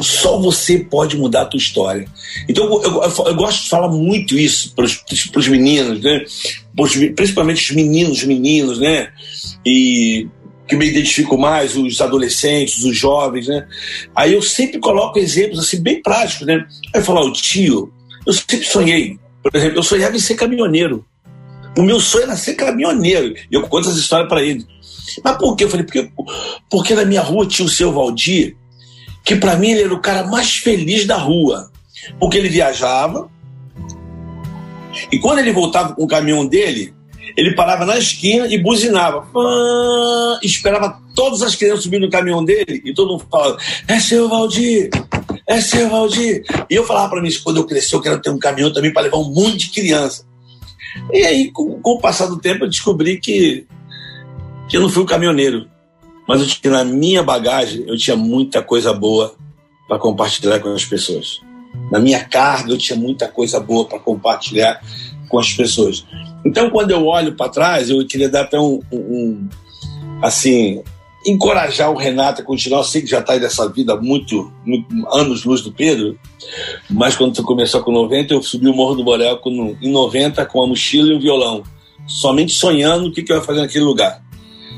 [0.02, 2.06] Só você pode mudar a tua história.
[2.48, 6.24] Então eu, eu- eu- gosto de falar muito isso para os meninos, né?
[6.76, 9.10] Pros- principalmente os meninos, meninos, né?
[9.66, 10.28] E
[10.68, 13.66] que me identifico mais, os adolescentes, os jovens, né?
[14.14, 16.66] Aí eu sempre coloco exemplos assim bem práticos, né?
[16.94, 17.92] Aí eu falo, tio,
[18.26, 21.06] eu sempre sonhei, por exemplo, eu sonhava em ser caminhoneiro.
[21.78, 23.34] O meu sonho era ser caminhoneiro.
[23.50, 24.66] E eu conto essa história para ele.
[25.24, 25.64] Mas por quê?
[25.64, 26.12] Eu falei, porque,
[26.70, 28.56] porque na minha rua tinha o seu Valdir,
[29.24, 31.72] que para mim ele era o cara mais feliz da rua.
[32.20, 33.30] Porque ele viajava,
[35.12, 36.94] e quando ele voltava com o caminhão dele,
[37.36, 39.22] Ele parava na esquina e buzinava.
[39.34, 44.28] Pã, esperava todas as crianças subir no caminhão dele e todo mundo falava: É seu
[44.28, 44.90] Valdir,
[45.46, 46.44] é seu Valdir.
[46.70, 49.04] E eu falava para mim: quando eu crescer, eu quero ter um caminhão também para
[49.04, 50.26] levar um monte de criança.
[51.14, 53.68] E aí, com, com o passar do tempo, eu descobri que,
[54.68, 55.68] que eu não fui um caminhoneiro.
[56.28, 59.34] Mas eu tinha, na minha bagagem, eu tinha muita coisa boa
[59.88, 61.40] para compartilhar com as pessoas.
[61.92, 64.82] Na minha carga, eu tinha muita coisa boa para compartilhar
[65.30, 66.06] com as pessoas.
[66.46, 69.48] Então, quando eu olho para trás, eu queria dar até um, um,
[70.22, 70.84] assim,
[71.26, 72.80] encorajar o Renato a continuar.
[72.80, 76.20] Eu sei que já está dessa vida muito, muito anos luz do Pedro,
[76.90, 80.46] mas quando tu começou com 90, eu subi o Morro do Borel com, em 90
[80.46, 81.64] com a mochila e um violão,
[82.06, 84.27] somente sonhando o que, que eu ia fazer naquele lugar.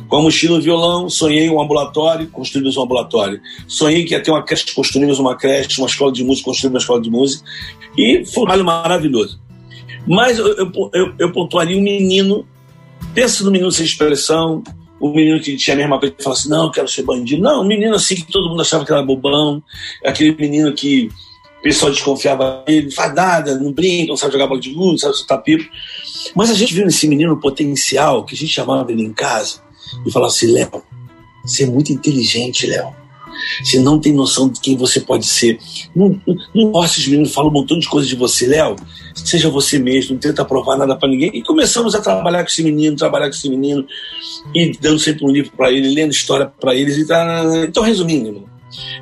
[0.09, 3.39] Com a mochila um violão, sonhei um ambulatório, construímos um ambulatório.
[3.67, 6.81] Sonhei que ia ter uma creche, construímos uma creche, uma escola de música, construímos uma
[6.81, 7.47] escola de música.
[7.95, 9.39] E foi um trabalho maravilhoso.
[10.07, 12.43] Mas eu, eu, eu, eu pontuaria um menino,
[13.13, 14.63] pensa no menino sem expressão,
[14.99, 17.43] o menino que tinha a mesma coisa, que fala assim, não, eu quero ser bandido.
[17.43, 19.61] Não, um menino assim que todo mundo achava que era bobão,
[20.03, 21.09] aquele menino que
[21.59, 24.91] o pessoal desconfiava dele, não faz nada, não brinca, não sabe jogar bola de gude,
[24.91, 25.69] não sabe soltar pipo.
[26.35, 29.61] Mas a gente viu nesse menino potencial, que a gente chamava ele em casa,
[30.05, 30.83] e falava assim, Léo,
[31.43, 32.93] você é muito inteligente, Léo.
[33.63, 35.59] Você não tem noção de quem você pode ser.
[35.95, 36.19] Não,
[36.53, 38.75] não, gosta de meninos, fala um montão de coisas de você, Léo.
[39.15, 41.31] Seja você mesmo, não tenta provar nada para ninguém.
[41.33, 43.85] E começamos a trabalhar com esse menino, trabalhar com esse menino,
[44.53, 46.97] e dando sempre um livro para ele, lendo história para eles.
[46.97, 47.43] E tá...
[47.65, 48.47] Então, resumindo,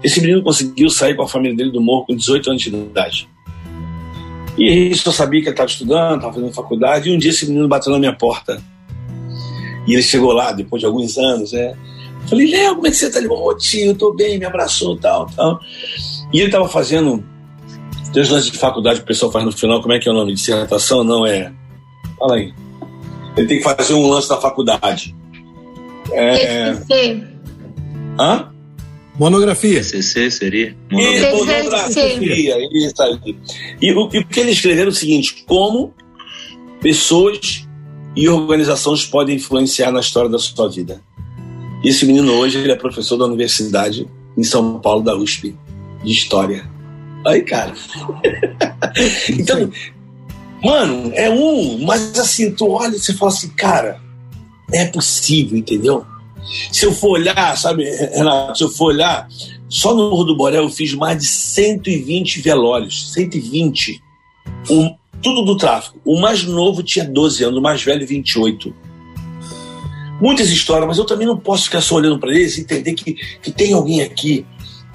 [0.03, 3.29] esse menino conseguiu sair com a família dele do morro com 18 anos de idade.
[4.57, 7.45] E isso eu sabia que ele estava estudando, estava fazendo faculdade, e um dia esse
[7.45, 8.61] menino bateu na minha porta.
[9.87, 11.75] E ele chegou lá, depois de alguns anos, né?
[12.29, 13.19] Falei, Léo, como é que você tá?
[13.19, 15.59] Ele falou, oh, tio, tô bem, me abraçou, tal, tal.
[16.33, 17.23] E ele tava fazendo
[18.11, 20.15] dois lances de faculdade que o pessoal faz no final, como é que é o
[20.15, 20.33] nome?
[20.33, 21.03] Dissertação?
[21.03, 21.53] Não, é...
[22.19, 22.53] Fala aí.
[23.37, 25.15] Ele tem que fazer um lance da faculdade.
[26.11, 26.73] É...
[26.73, 27.23] TCC.
[28.19, 28.51] Hã?
[29.17, 29.79] Monografia.
[29.79, 30.75] TCC seria?
[30.91, 31.31] E, Monografia.
[31.31, 33.37] monografia, isso aí.
[33.81, 35.93] E o, e o que ele escreveu é o seguinte, como
[36.81, 37.66] pessoas
[38.17, 40.99] e organizações podem influenciar na história da sua vida.
[41.83, 45.55] Esse menino hoje ele é professor da universidade em São Paulo, da USP,
[46.03, 46.67] de História.
[47.23, 47.75] Aí, cara.
[49.29, 49.69] então,
[50.63, 54.01] mano, é um, mas assim, tu olha e você fala assim, cara,
[54.73, 56.03] é possível, entendeu?
[56.71, 59.27] Se eu for olhar, sabe, Renato, se eu for olhar,
[59.69, 64.01] só no Morro do Borel eu fiz mais de 120 velórios, 120.
[64.71, 65.99] Um, tudo do tráfico.
[66.05, 68.87] O mais novo tinha 12 anos, o mais velho 28
[70.19, 73.13] muitas histórias, mas eu também não posso ficar só olhando para eles e entender que,
[73.41, 74.45] que tem alguém aqui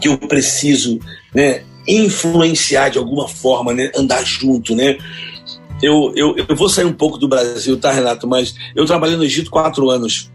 [0.01, 0.99] que eu preciso
[1.35, 4.99] né, influenciar de alguma forma, né, andar junto, né?
[5.81, 8.27] Eu, eu, eu vou sair um pouco do Brasil, tá, Renato?
[8.27, 10.31] Mas eu trabalhei no Egito quatro anos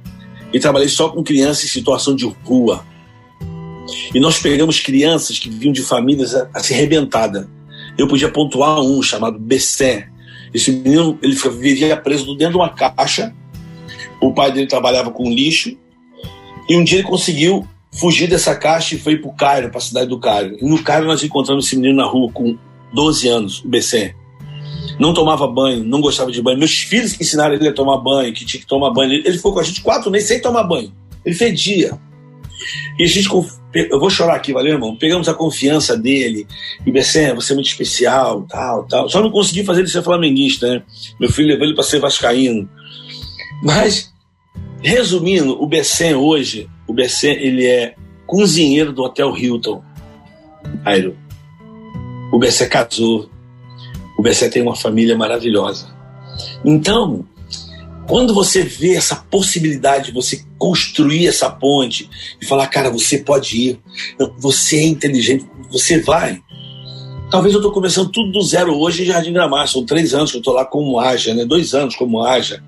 [0.51, 2.85] e trabalhei só com crianças em situação de rua.
[4.13, 7.47] E nós pegamos crianças que vinham de famílias assim arrebentadas.
[7.97, 10.09] Eu podia pontuar um chamado Bessé.
[10.53, 13.33] Esse menino ele vivia preso dentro de uma caixa
[14.21, 15.77] o pai dele trabalhava com lixo
[16.67, 19.81] e um dia ele conseguiu fugir dessa caixa e foi para o Cairo, para a
[19.81, 20.57] cidade do Cairo.
[20.59, 22.57] E no Cairo nós encontramos esse menino na rua com
[22.93, 24.15] 12 anos, o BC.
[24.99, 26.57] Não tomava banho, não gostava de banho.
[26.57, 29.13] Meus filhos que ensinaram ele a tomar banho, que tinha que tomar banho.
[29.13, 30.91] Ele ficou com a gente quatro meses sem tomar banho.
[31.23, 31.97] Ele fedia.
[32.97, 33.29] E a gente,
[33.91, 34.95] eu vou chorar aqui, valeu, irmão?
[34.95, 36.47] Pegamos a confiança dele.
[36.85, 39.09] E BC, você é muito especial, tal, tal.
[39.09, 40.83] Só não consegui fazer ele ser flamenguista, né?
[41.19, 42.69] Meu filho levou ele para ser vascaíno.
[43.63, 44.13] Mas,
[44.81, 49.83] resumindo, o Bessem hoje, o Bessem, ele é cozinheiro do Hotel Hilton.
[50.83, 51.17] Airo.
[52.31, 53.29] O Bessé casou.
[54.17, 55.87] O Bessé tem uma família maravilhosa.
[56.63, 57.25] Então,
[58.07, 62.09] quando você vê essa possibilidade de você construir essa ponte
[62.41, 63.79] e falar, cara, você pode ir,
[64.37, 66.41] você é inteligente, você vai.
[67.29, 69.67] Talvez eu estou começando tudo do zero hoje em Jardim Gramar.
[69.67, 71.43] São três anos que eu estou lá como Aja, né?
[71.43, 72.63] dois anos como Aja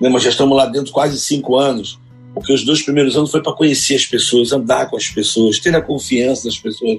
[0.00, 0.08] né?
[0.08, 2.00] mas já estamos lá dentro quase cinco anos,
[2.32, 5.74] porque os dois primeiros anos foi para conhecer as pessoas, andar com as pessoas, ter
[5.76, 6.98] a confiança das pessoas.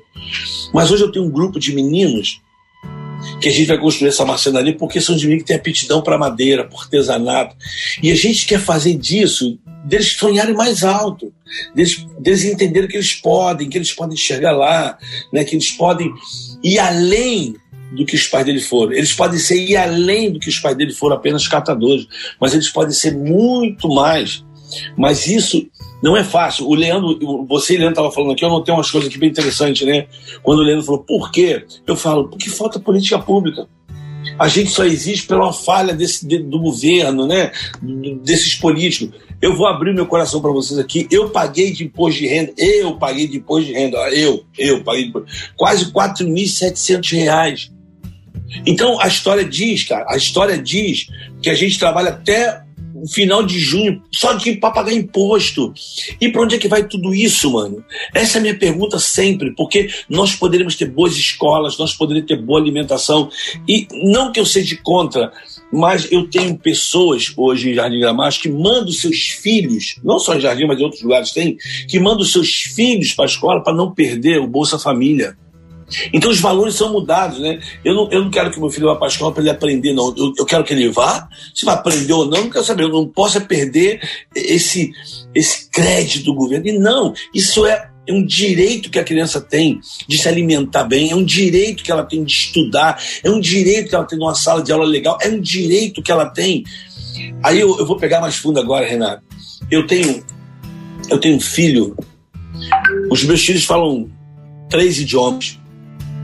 [0.74, 2.42] Mas hoje eu tenho um grupo de meninos
[3.40, 6.18] que a gente vai construir essa marcenaria porque são de mim que têm aptidão para
[6.18, 7.56] madeira, para artesanato.
[8.02, 11.34] E a gente quer fazer disso, deles sonharem mais alto,
[11.74, 14.98] deles, deles entenderem que eles podem, que eles podem chegar lá,
[15.34, 16.12] né, que eles podem
[16.64, 17.56] ir além
[17.92, 18.94] do que os pais dele foram.
[18.94, 22.08] Eles podem ser ir além do que os pais dele foram apenas catadores,
[22.40, 24.44] mas eles podem ser muito mais.
[24.98, 25.68] Mas isso
[26.02, 26.68] não é fácil.
[26.68, 29.30] O Leandro, você e o Leandro estavam falando aqui, eu notei umas coisas aqui bem
[29.30, 30.08] interessantes, né?
[30.42, 31.66] Quando o Leandro falou, por quê?
[31.86, 33.68] Eu falo, porque falta política pública.
[34.38, 37.52] A gente só existe pela falha desse, de, do governo, né?
[38.22, 39.20] desses políticos.
[39.42, 41.08] Eu vou abrir meu coração para vocês aqui.
[41.12, 45.04] Eu paguei de imposto de renda, eu paguei de imposto de renda, eu, eu paguei
[45.04, 47.72] de imposto, quase 4.700 reais.
[48.66, 51.08] Então a história diz, cara, a história diz
[51.42, 52.64] que a gente trabalha até
[53.08, 55.74] final de junho só de para pagar imposto.
[56.20, 57.84] E para onde é que vai tudo isso, mano?
[58.14, 62.42] Essa é a minha pergunta sempre, porque nós poderíamos ter boas escolas, nós poderíamos ter
[62.42, 63.30] boa alimentação.
[63.68, 65.32] E não que eu seja contra,
[65.72, 70.42] mas eu tenho pessoas hoje em Jardim Gramacho que mandam seus filhos, não só em
[70.42, 73.92] Jardim, mas em outros lugares tem, que mandam seus filhos para a escola para não
[73.92, 75.38] perder o Bolsa Família.
[76.14, 77.60] Então os valores são mudados, né?
[77.84, 79.94] Eu não, eu não quero que meu filho vá para a escola para ele aprender,
[79.94, 80.14] não.
[80.16, 81.28] Eu, eu, quero que ele vá.
[81.54, 82.84] Se vai aprender ou não, não quero saber.
[82.84, 84.02] Eu não posso é perder
[84.36, 84.92] esse,
[85.34, 86.68] esse crédito do governo.
[86.68, 91.12] E não, isso é é um direito que a criança tem de se alimentar bem,
[91.12, 94.34] é um direito que ela tem de estudar, é um direito que ela tem numa
[94.34, 96.64] sala de aula legal, é um direito que ela tem.
[97.44, 99.24] Aí eu, eu vou pegar mais fundo agora, Renato.
[99.70, 100.24] Eu tenho,
[101.10, 101.96] eu tenho um filho,
[103.10, 104.10] os meus filhos falam
[104.68, 105.61] três idiomas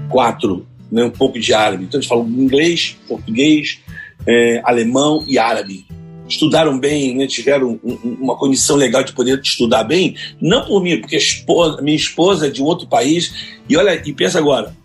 [0.10, 1.84] quatro, né, um pouco de árabe.
[1.84, 3.80] Então eles falam inglês, português,
[4.26, 5.86] é, alemão e árabe.
[6.28, 11.00] Estudaram bem, né, tiveram um, uma condição legal de poder estudar bem, não por mim,
[11.00, 13.58] porque esposa, minha esposa é de outro país.
[13.70, 14.76] E olha, e pensa agora,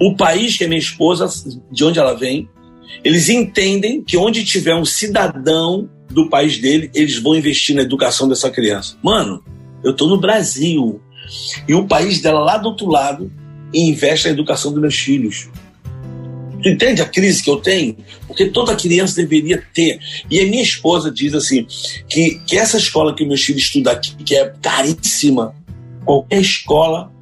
[0.00, 1.28] o país que é minha esposa,
[1.70, 2.48] de onde ela vem,
[3.02, 8.28] eles entendem que onde tiver um cidadão do país dele, eles vão investir na educação
[8.28, 8.96] dessa criança.
[9.02, 9.42] Mano,
[9.82, 11.00] eu tô no Brasil.
[11.66, 13.32] E o país dela lá do outro lado
[13.72, 15.48] e investe na educação dos meus filhos.
[16.62, 17.96] Tu entende a crise que eu tenho?
[18.26, 19.98] Porque toda criança deveria ter.
[20.30, 21.66] E a minha esposa diz assim:
[22.08, 25.54] que, que essa escola que meus filhos estudam aqui, que é caríssima,
[26.04, 27.12] qualquer escola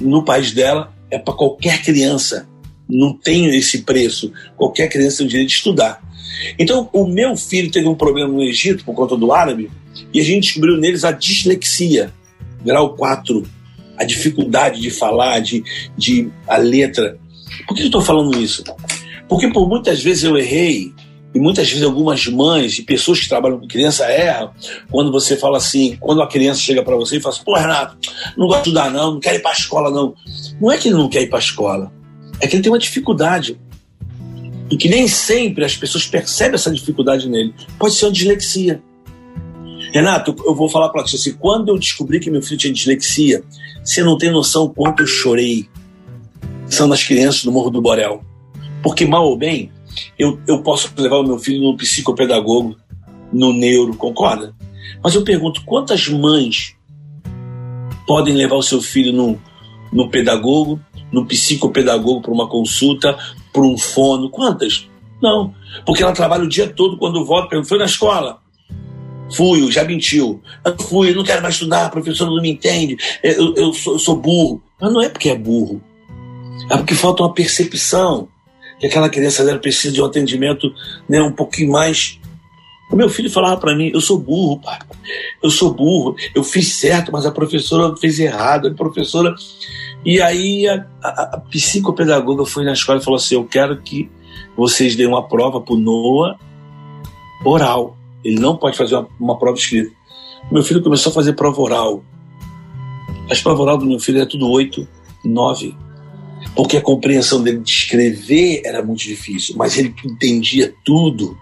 [0.00, 2.48] no país dela é para qualquer criança.
[2.88, 4.32] Não tem esse preço.
[4.56, 6.02] Qualquer criança tem o direito de estudar.
[6.58, 9.70] Então, o meu filho teve um problema no Egito por conta do árabe,
[10.14, 12.12] e a gente descobriu neles a dislexia,
[12.64, 13.57] grau 4
[13.98, 15.62] a dificuldade de falar, de,
[15.96, 17.18] de a letra.
[17.66, 18.62] Por que eu estou falando isso?
[19.28, 20.92] Porque por muitas vezes eu errei,
[21.34, 24.50] e muitas vezes algumas mães e pessoas que trabalham com criança erram
[24.90, 27.96] quando você fala assim, quando a criança chega para você e fala assim, pô, Renato,
[28.36, 30.14] não gosto de estudar não, não quero ir para a escola não.
[30.60, 31.92] Não é que ele não quer ir para a escola,
[32.40, 33.60] é que ele tem uma dificuldade.
[34.70, 37.54] E que nem sempre as pessoas percebem essa dificuldade nele.
[37.78, 38.82] Pode ser uma dislexia.
[39.92, 43.42] Renato, eu vou falar para você assim, quando eu descobri que meu filho tinha dislexia,
[43.82, 45.68] você não tem noção quanto eu chorei.
[46.66, 48.22] São as crianças do Morro do Borel.
[48.82, 49.72] Porque, mal ou bem,
[50.18, 52.76] eu, eu posso levar o meu filho no psicopedagogo,
[53.32, 54.54] no neuro, concorda?
[55.02, 56.76] Mas eu pergunto, quantas mães
[58.06, 59.40] podem levar o seu filho no,
[59.92, 60.80] no pedagogo,
[61.12, 63.16] no psicopedagogo para uma consulta,
[63.52, 64.30] para um fono?
[64.30, 64.88] Quantas?
[65.22, 65.54] Não.
[65.84, 68.40] Porque ela trabalha o dia todo, quando volta, pergunta, foi na escola?
[69.34, 70.40] Fui, já mentiu.
[70.64, 73.98] Eu fui, não quero mais estudar, a professora não me entende, eu, eu, sou, eu
[73.98, 74.62] sou burro.
[74.80, 75.82] Mas não é porque é burro,
[76.70, 78.28] é porque falta uma percepção
[78.78, 80.72] que aquela criança dela precisa de um atendimento
[81.08, 82.18] né, um pouquinho mais.
[82.90, 84.78] O meu filho falava para mim: Eu sou burro, pai.
[85.42, 86.16] Eu sou burro.
[86.34, 88.68] Eu fiz certo, mas a professora fez errado.
[88.68, 89.34] A professora.
[90.04, 94.08] E aí a, a, a psicopedagoga foi na escola e falou assim: Eu quero que
[94.56, 96.38] vocês deem uma prova pro Noah
[97.44, 97.97] oral.
[98.24, 99.90] Ele não pode fazer uma, uma prova escrita.
[100.50, 102.04] Meu filho começou a fazer prova oral.
[103.30, 104.86] As provas oral do meu filho era tudo oito,
[105.24, 105.76] nove.
[106.54, 111.36] Porque a compreensão dele de escrever era muito difícil, mas ele entendia tudo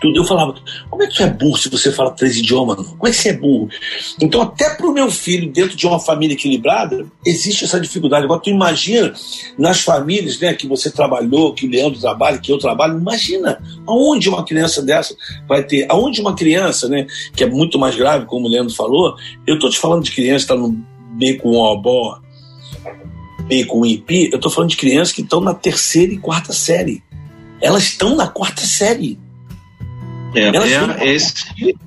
[0.00, 0.16] tudo.
[0.16, 0.54] Eu falava,
[0.88, 2.76] como é que tu é burro se você fala três idiomas?
[2.76, 3.68] Como é que você é burro?
[4.20, 8.24] Então, até para o meu filho, dentro de uma família equilibrada, existe essa dificuldade.
[8.24, 9.12] Agora, tu imagina
[9.58, 14.28] nas famílias né, que você trabalhou, que o Leandro trabalha, que eu trabalho, imagina aonde
[14.28, 15.14] uma criança dessa
[15.48, 19.16] vai ter, aonde uma criança, né, que é muito mais grave, como o Leandro falou,
[19.46, 20.98] eu estou te falando de criança que está no
[21.42, 22.20] com o obó,
[23.48, 26.52] B com o IP, eu estou falando de crianças que estão na terceira e quarta
[26.52, 27.02] série.
[27.60, 29.18] Elas estão na quarta série.
[30.34, 31.34] É, é, esse,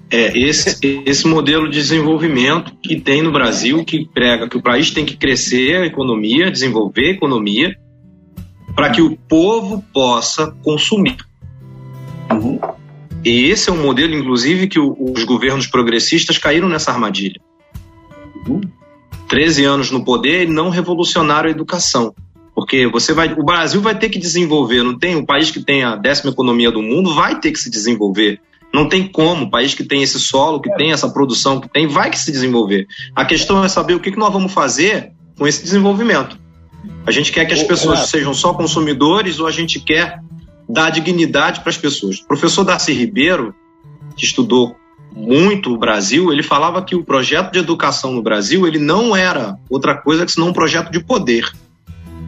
[0.09, 4.91] é esse, esse modelo de desenvolvimento que tem no Brasil, que prega que o país
[4.91, 7.75] tem que crescer a economia, desenvolver a economia,
[8.75, 11.17] para que o povo possa consumir.
[12.31, 12.59] Uhum.
[13.23, 17.39] E esse é um modelo, inclusive, que o, os governos progressistas caíram nessa armadilha.
[18.47, 18.61] Uhum.
[19.27, 22.13] 13 anos no poder e não revolucionaram a educação.
[22.72, 25.84] Porque você vai, o Brasil vai ter que desenvolver, não tem o país que tem
[25.84, 28.39] a décima economia do mundo vai ter que se desenvolver.
[28.74, 31.86] Não tem como, o país que tem esse solo, que tem essa produção, que tem,
[31.86, 32.88] vai que se desenvolver.
[33.13, 36.39] A questão é saber o que, que nós vamos fazer com esse desenvolvimento.
[37.05, 40.22] A gente quer que as pessoas sejam só consumidores ou a gente quer
[40.69, 42.19] dar dignidade para as pessoas.
[42.19, 43.53] O professor Darcy Ribeiro,
[44.15, 44.78] que estudou
[45.13, 49.57] muito o Brasil, ele falava que o projeto de educação no Brasil ele não era
[49.69, 51.51] outra coisa que senão um projeto de poder.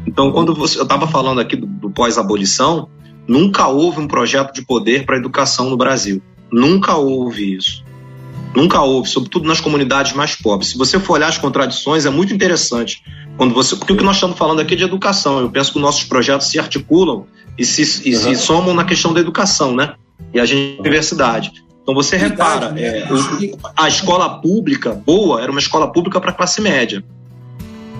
[0.05, 2.89] Então, quando você, eu estava falando aqui do, do pós-abolição,
[3.27, 6.21] nunca houve um projeto de poder para a educação no Brasil.
[6.51, 7.83] Nunca houve isso.
[8.55, 10.69] Nunca houve, sobretudo nas comunidades mais pobres.
[10.69, 13.01] Se você for olhar as contradições, é muito interessante.
[13.35, 15.39] Quando você, porque o que nós estamos falando aqui é de educação.
[15.39, 17.25] Eu penso que nossos projetos se articulam
[17.57, 19.95] e se, e se somam na questão da educação, né?
[20.31, 21.51] E a gente, universidade.
[21.81, 22.81] Então você repara, né?
[22.81, 23.07] é,
[23.75, 27.03] a escola pública boa era uma escola pública para a classe média.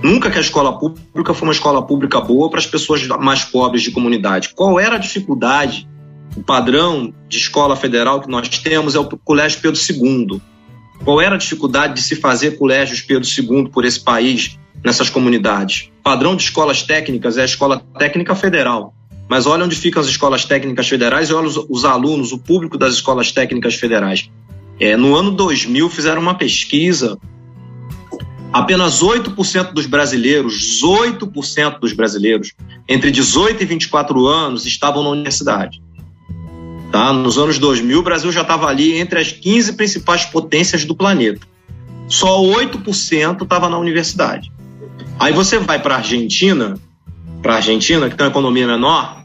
[0.04, 3.82] Nunca que a escola pública foi uma escola pública boa para as pessoas mais pobres
[3.82, 4.50] de comunidade.
[4.54, 5.88] Qual era a dificuldade?
[6.36, 10.42] O padrão de escola federal que nós temos é o Colégio Pedro II.
[11.06, 15.90] Qual era a dificuldade de se fazer colégios Pedro II por esse país, nessas comunidades?
[16.00, 18.94] O padrão de escolas técnicas é a Escola Técnica Federal.
[19.30, 22.78] Mas olha onde ficam as escolas técnicas federais e olha os, os alunos, o público
[22.78, 24.30] das escolas técnicas federais.
[24.80, 27.18] É, no ano 2000 fizeram uma pesquisa
[28.54, 32.54] Apenas 8% dos brasileiros, 8% dos brasileiros
[32.88, 35.82] entre 18 e 24 anos estavam na universidade.
[36.92, 37.12] Tá?
[37.12, 41.48] Nos anos 2000, o Brasil já estava ali entre as 15 principais potências do planeta.
[42.08, 44.52] Só 8% estava na universidade.
[45.20, 46.76] Aí você vai para a Argentina,
[47.42, 49.24] para a Argentina, que tem uma economia menor,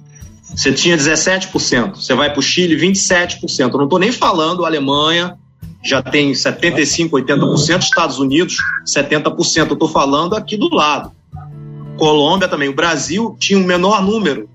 [0.55, 1.97] você tinha 17%.
[1.97, 3.61] Você vai para o Chile, 27%.
[3.61, 5.37] Eu não estou nem falando Alemanha,
[5.83, 9.66] já tem 75%, 80%, Estados Unidos 70%.
[9.68, 11.12] Eu estou falando aqui do lado.
[11.97, 12.68] Colômbia também.
[12.68, 14.49] O Brasil tinha um menor número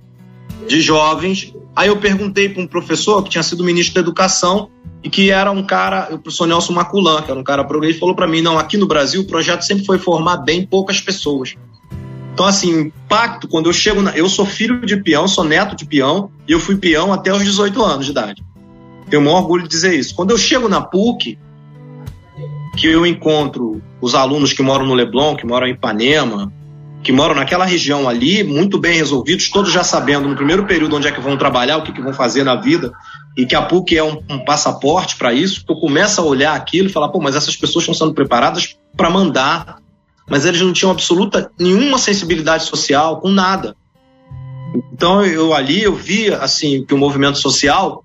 [0.68, 1.54] de jovens.
[1.76, 4.70] Aí eu perguntei para um professor que tinha sido ministro da Educação
[5.04, 8.16] e que era um cara, o professor Nelson Maculan, que era um cara progressista, falou
[8.16, 11.56] para mim: não, aqui no Brasil o projeto sempre foi formar bem poucas pessoas.
[12.34, 14.02] Então, assim, impacto, quando eu chego.
[14.02, 17.32] Na, eu sou filho de peão, sou neto de peão, e eu fui peão até
[17.32, 18.44] os 18 anos de idade.
[19.10, 20.16] Tenho o maior orgulho de dizer isso.
[20.16, 21.38] Quando eu chego na PUC,
[22.78, 26.52] que eu encontro os alunos que moram no Leblon, que moram em Ipanema,
[27.04, 31.08] que moram naquela região ali, muito bem resolvidos, todos já sabendo no primeiro período onde
[31.08, 32.92] é que vão trabalhar, o que, que vão fazer na vida,
[33.38, 36.88] e que a PUC é um, um passaporte para isso, eu começo a olhar aquilo
[36.88, 39.78] e falar, pô, mas essas pessoas estão sendo preparadas para mandar,
[40.30, 43.76] mas eles não tinham absoluta nenhuma sensibilidade social com nada.
[44.92, 48.04] Então eu ali eu vi assim que o movimento social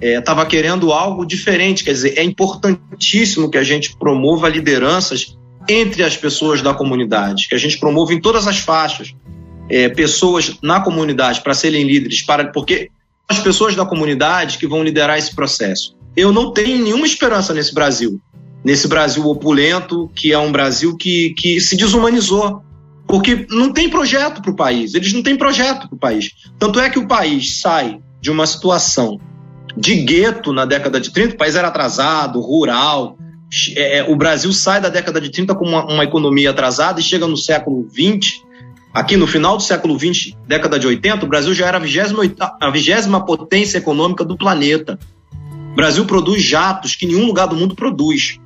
[0.00, 1.84] estava é, querendo algo diferente.
[1.84, 5.36] Quer dizer, é importantíssimo que a gente promova lideranças
[5.68, 9.14] entre as pessoas da comunidade, que a gente promova em todas as faixas
[9.68, 12.90] é, pessoas na comunidade para serem líderes, para porque
[13.28, 15.96] as pessoas da comunidade que vão liderar esse processo.
[16.16, 18.20] Eu não tenho nenhuma esperança nesse Brasil,
[18.64, 22.62] nesse Brasil opulento, que é um Brasil que, que se desumanizou,
[23.06, 26.30] porque não tem projeto para o país, eles não têm projeto para o país.
[26.58, 29.20] Tanto é que o país sai de uma situação
[29.76, 33.18] de gueto na década de 30, o país era atrasado, rural.
[33.76, 37.02] É, é, o Brasil sai da década de 30 com uma, uma, economia atrasada e
[37.02, 38.44] chega no século 20.
[38.92, 42.22] Aqui no final do século 20, década de 80, o Brasil já era a vigésima,
[42.60, 44.98] a vigésima potência econômica do planeta.
[45.72, 48.38] O Brasil produz jatos que nenhum lugar do mundo produz.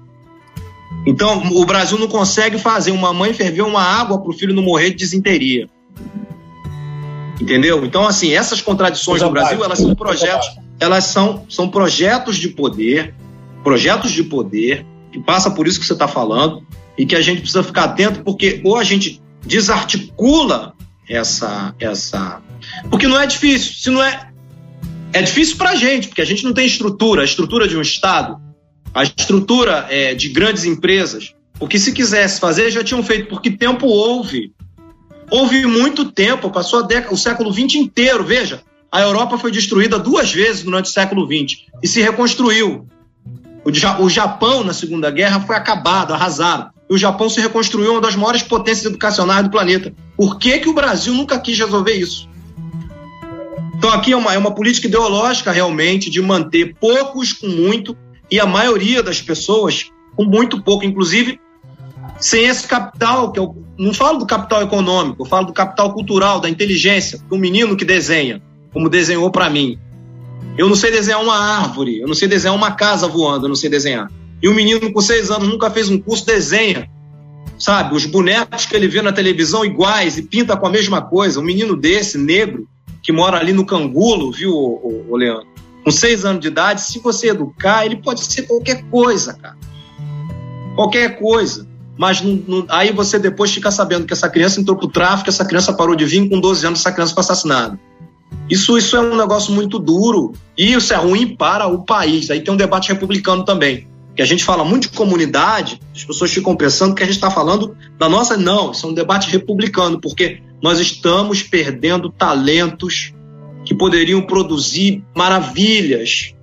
[1.06, 4.62] Então, o Brasil não consegue fazer uma mãe ferver uma água para o filho não
[4.62, 5.68] morrer de desinteria.
[7.40, 7.84] Entendeu?
[7.86, 10.48] Então, assim, essas contradições no Brasil, elas são projetos
[10.80, 13.14] elas são, são projetos de poder,
[13.62, 16.66] projetos de poder, que passa por isso que você está falando,
[16.96, 20.74] e que a gente precisa ficar atento, porque ou a gente desarticula
[21.08, 21.74] essa.
[21.78, 22.42] essa
[22.88, 23.74] porque não é difícil.
[23.74, 24.28] Se não é.
[25.12, 27.80] É difícil para a gente, porque a gente não tem estrutura, a estrutura de um
[27.80, 28.40] Estado,
[28.94, 31.34] a estrutura é, de grandes empresas.
[31.58, 34.52] Porque se quisesse fazer, já tinham feito, porque tempo houve.
[35.28, 38.22] Houve muito tempo, passou década, o século XX inteiro.
[38.22, 38.62] Veja,
[38.92, 42.86] a Europa foi destruída duas vezes durante o século XX e se reconstruiu.
[43.98, 46.70] O Japão, na Segunda Guerra, foi acabado, arrasado.
[46.88, 49.94] E o Japão se reconstruiu uma das maiores potências educacionais do planeta.
[50.16, 52.28] Por que, que o Brasil nunca quis resolver isso?
[53.76, 57.96] Então, aqui é uma, é uma política ideológica, realmente, de manter poucos com muito
[58.30, 61.38] e a maioria das pessoas com muito pouco, inclusive
[62.18, 66.40] sem esse capital, que eu não falo do capital econômico, eu falo do capital cultural,
[66.40, 68.42] da inteligência, do menino que desenha
[68.72, 69.78] como desenhou para mim.
[70.56, 73.56] Eu não sei desenhar uma árvore, eu não sei desenhar uma casa voando, eu não
[73.56, 74.10] sei desenhar.
[74.42, 76.88] E um menino com seis anos nunca fez um curso, desenha.
[77.58, 81.40] Sabe, os bonecos que ele vê na televisão iguais e pinta com a mesma coisa.
[81.40, 82.66] Um menino desse, negro,
[83.02, 85.46] que mora ali no Cangulo, viu, o, o, o Leandro?
[85.84, 89.56] Com seis anos de idade, se você educar, ele pode ser qualquer coisa, cara.
[90.74, 91.68] Qualquer coisa.
[91.98, 95.44] Mas não, não, aí você depois fica sabendo que essa criança entrou pro tráfico, essa
[95.44, 97.78] criança parou de vir, com 12 anos essa criança foi assassinada.
[98.50, 102.30] Isso, isso é um negócio muito duro e isso é ruim para o país.
[102.30, 103.86] Aí tem um debate republicano também.
[104.16, 107.30] Que a gente fala muito de comunidade, as pessoas ficam pensando que a gente está
[107.30, 108.36] falando da nossa.
[108.36, 113.14] Não, isso é um debate republicano, porque nós estamos perdendo talentos
[113.64, 116.34] que poderiam produzir maravilhas,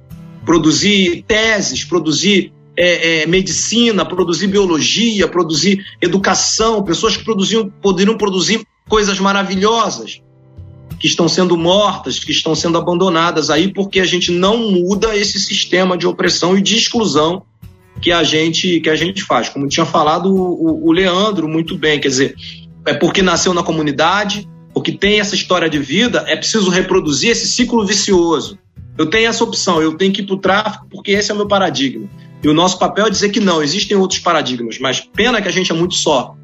[0.46, 8.66] produzir teses, produzir é, é, medicina, produzir biologia, produzir educação, pessoas que produziam, poderiam produzir
[8.88, 10.22] coisas maravilhosas
[11.00, 15.40] que estão sendo mortas, que estão sendo abandonadas aí porque a gente não muda esse
[15.40, 17.44] sistema de opressão e de exclusão
[18.02, 19.50] que a gente que a gente faz.
[19.50, 22.36] Como tinha falado o, o Leandro muito bem, quer dizer,
[22.86, 27.48] é porque nasceu na comunidade, porque tem essa história de vida, é preciso reproduzir esse
[27.48, 28.58] ciclo vicioso.
[28.98, 31.38] Eu tenho essa opção, eu tenho que ir para o tráfico porque esse é o
[31.38, 32.10] meu paradigma.
[32.44, 35.52] E o nosso papel é dizer que não, existem outros paradigmas, mas pena que a
[35.52, 36.36] gente é muito só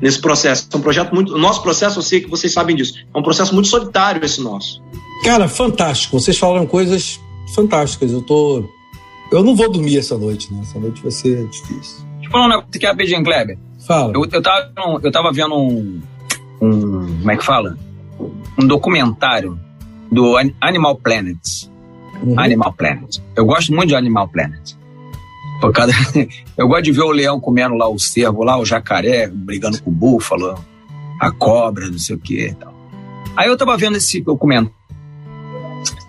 [0.00, 0.68] nesse processo.
[0.72, 1.34] É um projeto muito.
[1.34, 4.40] O nosso processo, eu sei que vocês sabem disso, é um processo muito solitário esse
[4.40, 4.82] nosso.
[5.24, 6.18] Cara, fantástico.
[6.18, 7.20] Vocês falaram coisas
[7.54, 8.12] fantásticas.
[8.12, 8.64] Eu tô.
[9.32, 10.60] Eu não vou dormir essa noite, né?
[10.62, 12.04] Essa noite vai ser difícil.
[12.16, 13.58] Deixa eu falar um negócio aqui rapidinho, Kleber.
[13.86, 14.12] Fala.
[14.14, 16.00] Eu, eu, tava, eu tava vendo um,
[16.60, 17.18] um.
[17.18, 17.76] Como é que fala?
[18.58, 19.58] Um documentário
[20.10, 21.38] do Animal Planet.
[22.22, 22.38] Uhum.
[22.38, 23.18] Animal Planet.
[23.34, 24.74] Eu gosto muito de Animal Planet.
[25.72, 25.92] Causa...
[26.56, 29.90] Eu gosto de ver o leão comendo lá o cervo, lá o jacaré brigando com
[29.90, 30.58] o búfalo,
[31.20, 32.74] a cobra, não sei o que e tal.
[33.36, 34.72] Aí eu tava vendo esse documento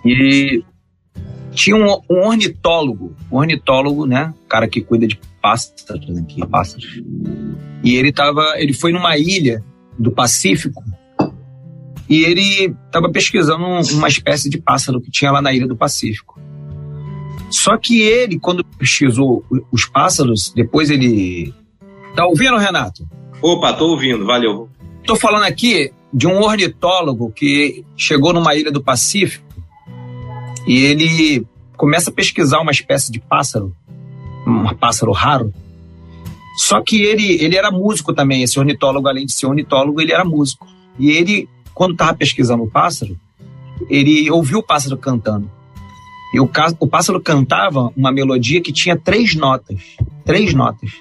[0.05, 0.63] e
[1.51, 7.01] tinha um, um ornitólogo, um ornitólogo, né, cara que cuida de pássaros aqui, pássaros.
[7.83, 9.63] E ele tava, ele foi numa ilha
[9.97, 10.83] do Pacífico
[12.09, 16.39] e ele estava pesquisando uma espécie de pássaro que tinha lá na ilha do Pacífico.
[17.49, 21.53] Só que ele, quando pesquisou os pássaros, depois ele.
[22.15, 23.07] Tá ouvindo, Renato?
[23.41, 24.69] Opa, tô ouvindo, valeu.
[25.05, 29.45] Tô falando aqui de um ornitólogo que chegou numa ilha do Pacífico
[30.67, 31.45] e ele
[31.77, 33.73] começa a pesquisar uma espécie de pássaro,
[34.45, 35.53] um pássaro raro.
[36.57, 40.25] Só que ele, ele era músico também, esse ornitólogo, além de ser ornitólogo, ele era
[40.25, 40.67] músico.
[40.97, 43.17] E ele, quando estava pesquisando o pássaro,
[43.89, 45.49] ele ouviu o pássaro cantando.
[46.33, 46.49] E o,
[46.79, 49.81] o pássaro cantava uma melodia que tinha três notas.
[50.25, 50.91] Três notas.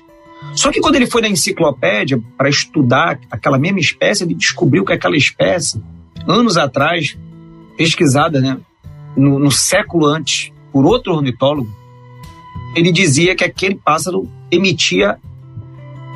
[0.55, 4.93] Só que quando ele foi na enciclopédia para estudar aquela mesma espécie, ele descobriu que
[4.93, 5.83] aquela espécie,
[6.27, 7.17] anos atrás,
[7.77, 8.59] pesquisada né,
[9.17, 11.71] no, no século antes por outro ornitólogo,
[12.75, 15.19] ele dizia que aquele pássaro emitia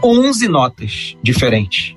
[0.03, 1.97] 11 notas diferentes.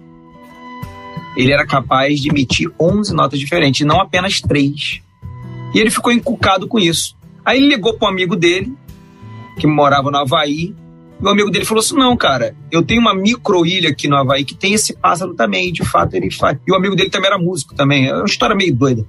[1.35, 5.02] Ele era capaz de emitir 11 notas diferentes, não apenas três.
[5.73, 7.15] E ele ficou encucado com isso.
[7.43, 8.73] Aí ele ligou para um amigo dele,
[9.59, 10.75] que morava no Havaí,
[11.21, 14.45] e o amigo dele falou assim: não, cara, eu tenho uma micro-ilha aqui no Havaí
[14.45, 16.57] que tem esse pássaro também, e de fato ele faz.
[16.67, 19.05] E o amigo dele também era músico também, é uma história meio doida.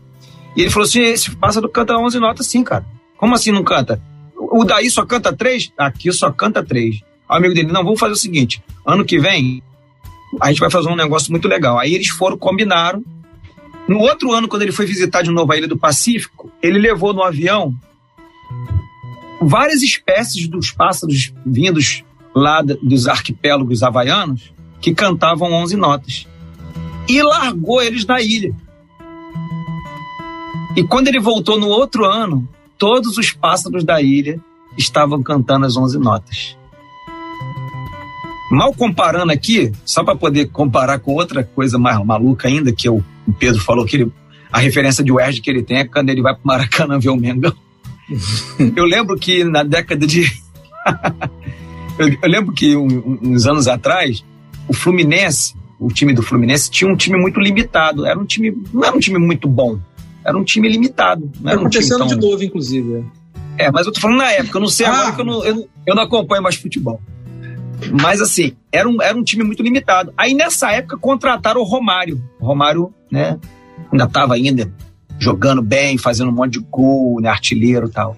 [0.56, 2.84] E ele falou assim: esse pássaro canta 11 notas sim, cara.
[3.16, 4.00] Como assim não canta?
[4.36, 5.72] O daí só canta três?
[5.78, 7.00] Aqui só canta três.
[7.28, 9.62] O amigo dele: não, vamos fazer o seguinte: ano que vem
[10.40, 11.78] a gente vai fazer um negócio muito legal.
[11.78, 13.04] Aí eles foram, combinaram,
[13.86, 17.12] no outro ano, quando ele foi visitar de novo a Ilha do Pacífico, ele levou
[17.12, 17.74] no avião
[19.40, 22.02] várias espécies dos pássaros vindos
[22.34, 26.26] lá dos arquipélagos havaianos que cantavam 11 notas.
[27.08, 28.54] E largou eles na ilha.
[30.74, 32.48] E quando ele voltou no outro ano,
[32.78, 34.40] todos os pássaros da ilha
[34.76, 36.56] estavam cantando as 11 notas.
[38.50, 43.04] Mal comparando aqui, só para poder comparar com outra coisa mais maluca ainda, que eu
[43.26, 44.12] o Pedro falou que ele,
[44.52, 47.10] a referência de Werd que ele tem é quando ele vai para o Maracanã ver
[47.10, 47.52] o Mengão.
[48.76, 50.22] eu lembro que na década de.
[51.98, 54.24] eu, eu, lembro que um, uns anos atrás,
[54.68, 58.04] o Fluminense, o time do Fluminense, tinha um time muito limitado.
[58.06, 58.54] Era um time.
[58.72, 59.78] Não era um time muito bom.
[60.24, 61.30] Era um time limitado.
[61.40, 62.06] Não era tá um time acontecendo tão...
[62.06, 63.04] de novo, inclusive.
[63.58, 63.66] É.
[63.66, 64.92] é, mas eu tô falando na época, eu não sei ah.
[64.92, 67.00] agora que eu não, eu, eu não acompanho mais futebol.
[68.00, 70.12] Mas assim, era um, era um time muito limitado.
[70.16, 72.22] Aí nessa época contrataram o Romário.
[72.40, 73.38] O Romário, né,
[73.90, 74.72] ainda estava ainda
[75.18, 78.16] jogando bem, fazendo um monte de gol, né, artilheiro e tal.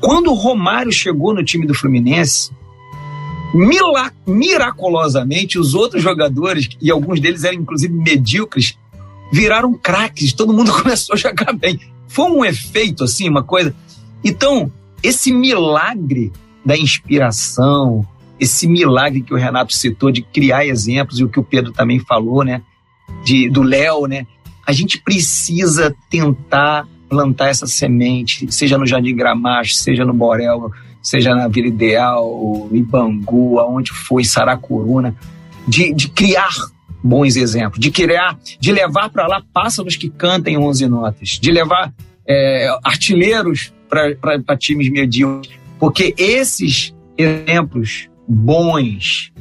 [0.00, 2.50] Quando o Romário chegou no time do Fluminense,
[4.26, 8.78] miraculosamente os outros jogadores, e alguns deles eram inclusive medíocres,
[9.32, 11.78] viraram craques, todo mundo começou a jogar bem.
[12.06, 13.74] Foi um efeito assim, uma coisa.
[14.24, 14.72] Então,
[15.02, 16.32] esse milagre
[16.64, 18.06] da inspiração,
[18.38, 21.98] esse milagre que o Renato citou de criar exemplos e o que o Pedro também
[21.98, 22.62] falou, né?
[23.24, 24.26] De, do Léo, né?
[24.68, 30.70] A gente precisa tentar plantar essa semente, seja no Jardim Gramacho, seja no Borel,
[31.02, 35.16] seja na Vila Ideal, em Bangu, aonde foi, Saracuruna,
[35.66, 36.54] de, de criar
[37.02, 41.90] bons exemplos, de criar, de levar para lá pássaros que cantem 11 notas, de levar
[42.28, 49.32] é, artilheiros para times medíocres, porque esses exemplos bons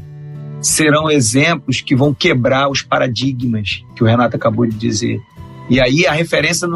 [0.68, 5.20] serão exemplos que vão quebrar os paradigmas que o Renato acabou de dizer.
[5.70, 6.68] E aí a referência,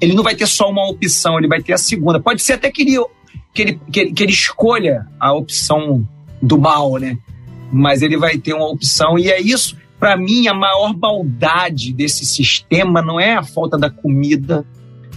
[0.00, 2.20] ele não vai ter só uma opção, ele vai ter a segunda.
[2.20, 3.04] Pode ser até que ele,
[3.52, 6.06] que ele, que ele, que ele escolha a opção
[6.40, 7.18] do mal, né?
[7.72, 9.76] Mas ele vai ter uma opção, e é isso.
[9.98, 14.66] Para mim, a maior maldade desse sistema não é a falta da comida,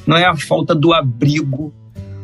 [0.06, 1.74] não é a falta do abrigo,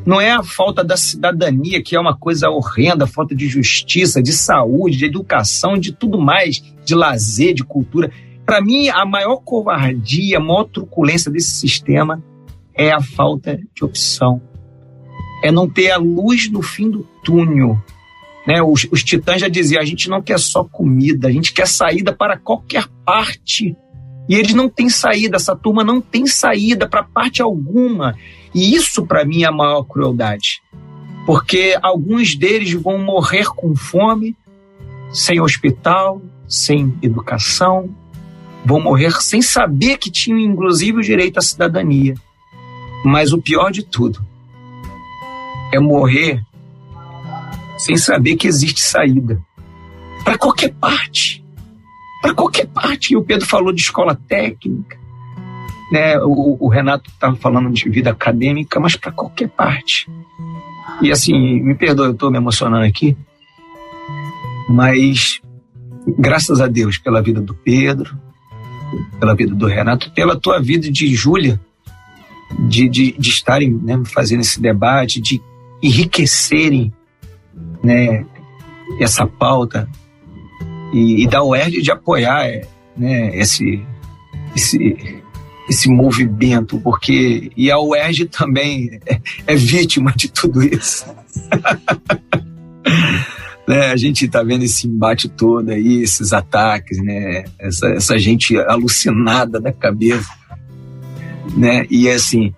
[0.09, 4.33] não é a falta da cidadania, que é uma coisa horrenda, falta de justiça, de
[4.33, 8.11] saúde, de educação, de tudo mais, de lazer, de cultura.
[8.43, 12.23] Para mim, a maior covardia, a maior truculência desse sistema
[12.73, 14.41] é a falta de opção.
[15.43, 17.77] É não ter a luz no fim do túnel.
[18.47, 18.63] Né?
[18.63, 22.11] Os, os titãs já diziam: a gente não quer só comida, a gente quer saída
[22.11, 23.77] para qualquer parte.
[24.27, 28.15] E eles não têm saída, essa turma não tem saída para parte alguma.
[28.53, 30.61] E isso, para mim, é a maior crueldade.
[31.25, 34.35] Porque alguns deles vão morrer com fome,
[35.11, 37.89] sem hospital, sem educação,
[38.65, 42.15] vão morrer sem saber que tinham, inclusive, o direito à cidadania.
[43.05, 44.25] Mas o pior de tudo
[45.71, 46.43] é morrer
[47.77, 49.41] sem saber que existe saída
[50.23, 51.43] para qualquer parte.
[52.21, 53.13] Para qualquer parte.
[53.13, 54.98] E o Pedro falou de escola técnica,
[55.91, 56.19] né?
[56.19, 60.09] O, o Renato estava falando de vida acadêmica, mas para qualquer parte.
[61.01, 63.15] E assim, me perdoe, eu estou me emocionando aqui,
[64.69, 65.41] mas
[66.17, 68.17] graças a Deus pela vida do Pedro,
[69.19, 71.59] pela vida do Renato, pela tua vida de Júlia,
[72.67, 75.41] de, de, de estarem né, fazendo esse debate, de
[75.81, 76.91] enriquecerem
[77.83, 78.25] né,
[78.99, 79.87] essa pauta
[80.91, 82.49] e, e da UERJ de apoiar
[82.97, 83.81] né, esse,
[84.55, 85.21] esse,
[85.69, 91.05] esse movimento, porque e a UERJ também é, é vítima de tudo isso.
[93.67, 98.57] né, a gente está vendo esse embate todo aí, esses ataques, né, essa, essa gente
[98.57, 100.27] alucinada da cabeça,
[101.55, 102.51] né, e assim,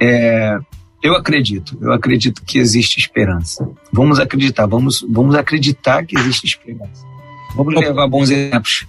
[0.00, 0.58] é,
[1.00, 3.68] eu acredito, eu acredito que existe esperança.
[3.92, 7.06] Vamos acreditar, vamos, vamos acreditar que existe esperança.
[7.54, 8.84] Vamos levar bons exemplos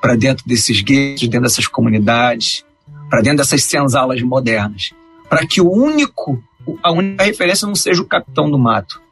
[0.00, 2.64] para dentro desses guetos, dentro dessas comunidades,
[3.10, 4.92] para dentro dessas senzalas modernas,
[5.28, 6.42] para que o único,
[6.82, 9.02] a única referência não seja o capitão do mato,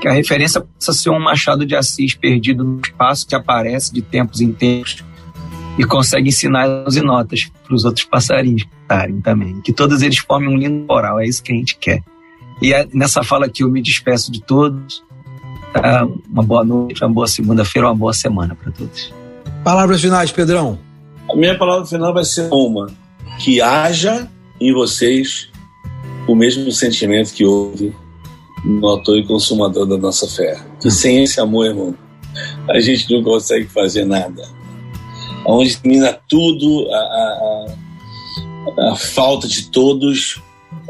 [0.00, 4.00] que a referência possa ser um Machado de Assis perdido no espaço que aparece de
[4.00, 5.04] tempos em tempos
[5.76, 9.60] e consegue ensinar e notas para os outros passarinhos cantarem também.
[9.60, 12.02] Que todos eles formem um lindo coral, é isso que a gente quer.
[12.60, 15.02] E é nessa fala que eu me despeço de todos.
[15.72, 16.06] Tá?
[16.28, 19.12] Uma boa noite, uma boa segunda-feira, uma boa semana para todos.
[19.62, 20.89] Palavras finais, Pedrão.
[21.32, 22.88] A minha palavra final vai ser uma:
[23.38, 24.28] que haja
[24.60, 25.48] em vocês
[26.26, 27.94] o mesmo sentimento que houve
[28.64, 30.60] no autor e consumador da nossa fé.
[30.80, 31.94] Que sem esse amor, irmão,
[32.68, 34.42] a gente não consegue fazer nada.
[35.46, 40.40] Onde termina tudo, a, a, a falta de todos,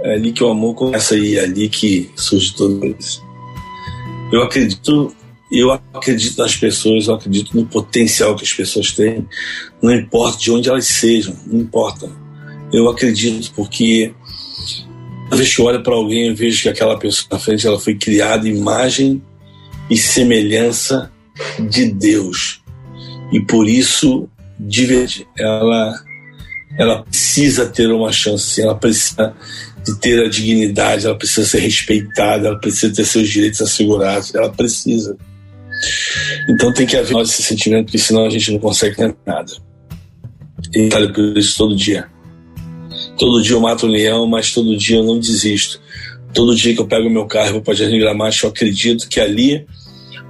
[0.03, 3.23] é ali que o amor começa ir, é ali que surge tudo isso.
[4.33, 5.15] Eu acredito,
[5.51, 9.27] eu acredito nas pessoas, eu acredito no potencial que as pessoas têm,
[9.83, 12.09] não importa de onde elas sejam, não importa.
[12.73, 14.15] Eu acredito porque
[15.31, 17.79] Cada vez que eu olho para alguém, eu vejo que aquela pessoa na frente ela
[17.79, 19.23] foi criada imagem
[19.89, 21.13] e semelhança
[21.71, 22.61] de Deus.
[23.33, 24.29] E por isso,
[24.59, 25.95] de verdade, ela,
[26.77, 29.33] ela precisa ter uma chance, ela precisa
[29.85, 34.51] de ter a dignidade, ela precisa ser respeitada, ela precisa ter seus direitos assegurados, ela
[34.51, 35.17] precisa.
[36.49, 38.97] Então tem que haver esse sentimento, porque senão a gente não consegue
[39.27, 39.53] nada.
[40.75, 42.09] E falo por isso todo dia.
[43.19, 45.81] Todo dia eu mato um leão, mas todo dia eu não desisto.
[46.33, 49.21] Todo dia que eu pego meu carro e vou para Jardim Gramacho, eu acredito que
[49.21, 49.67] ali,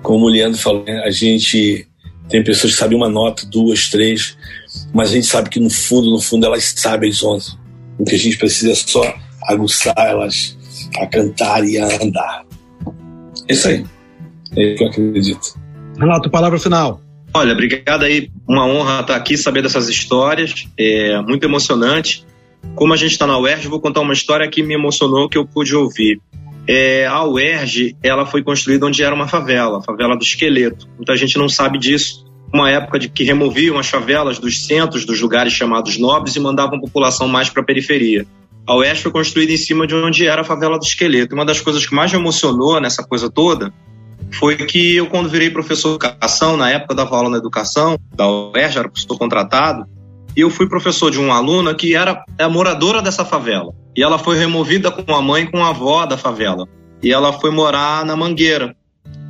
[0.02, 1.86] como o Leandro falou, né, a gente
[2.28, 4.36] tem pessoas que sabem uma nota, duas, três,
[4.94, 7.58] mas a gente sabe que no fundo, no fundo, elas sabem as onze.
[7.98, 10.56] O que a gente precisa é só aguçar elas
[10.98, 12.46] a cantar e a andar.
[13.48, 13.84] É isso aí.
[14.56, 15.60] É isso que eu acredito.
[15.98, 17.00] Renato, palavra final.
[17.32, 18.30] Olha, obrigado aí.
[18.48, 20.66] Uma honra estar aqui, saber dessas histórias.
[20.78, 22.26] É muito emocionante.
[22.74, 25.46] Como a gente está na UERJ, vou contar uma história que me emocionou, que eu
[25.46, 26.20] pude ouvir.
[26.66, 30.88] É, a UERJ ela foi construída onde era uma favela, a favela do Esqueleto.
[30.96, 32.26] Muita gente não sabe disso.
[32.52, 36.78] Uma época de que removiam as favelas dos centros dos lugares chamados nobres e mandavam
[36.78, 38.26] a população mais para a periferia.
[38.66, 41.34] A UERJ foi construída em cima de onde era a favela do Esqueleto.
[41.34, 43.72] Uma das coisas que mais me emocionou nessa coisa toda
[44.32, 48.28] foi que eu, quando virei professor de educação, na época dava aula na educação, da
[48.28, 49.86] UERJ, era professor contratado,
[50.36, 53.74] e eu fui professor de uma aluna que era a moradora dessa favela.
[53.96, 56.68] E ela foi removida com a mãe e com a avó da favela.
[57.02, 58.76] E ela foi morar na Mangueira.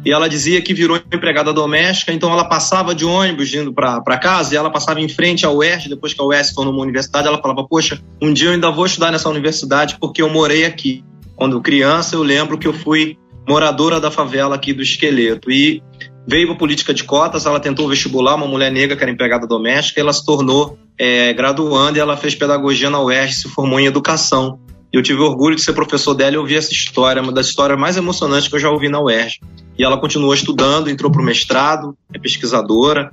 [0.05, 4.55] E ela dizia que virou empregada doméstica, então ela passava de ônibus indo para casa
[4.55, 7.41] e ela passava em frente ao UERJ, depois que a UERJ tornou uma universidade, ela
[7.41, 11.05] falava: Poxa, um dia eu ainda vou estudar nessa universidade porque eu morei aqui.
[11.37, 13.19] Quando criança, eu lembro que eu fui
[13.51, 15.51] moradora da favela aqui do Esqueleto.
[15.51, 15.83] E
[16.25, 20.01] veio para política de cotas, ela tentou vestibular, uma mulher negra que era empregada doméstica,
[20.01, 24.61] ela se tornou é, graduanda e ela fez pedagogia na UERJ, se formou em educação.
[24.93, 27.97] Eu tive orgulho de ser professor dela e ouvir essa história, uma das histórias mais
[27.97, 29.41] emocionantes que eu já ouvi na UERJ.
[29.77, 33.11] E ela continuou estudando, entrou para o mestrado, é pesquisadora.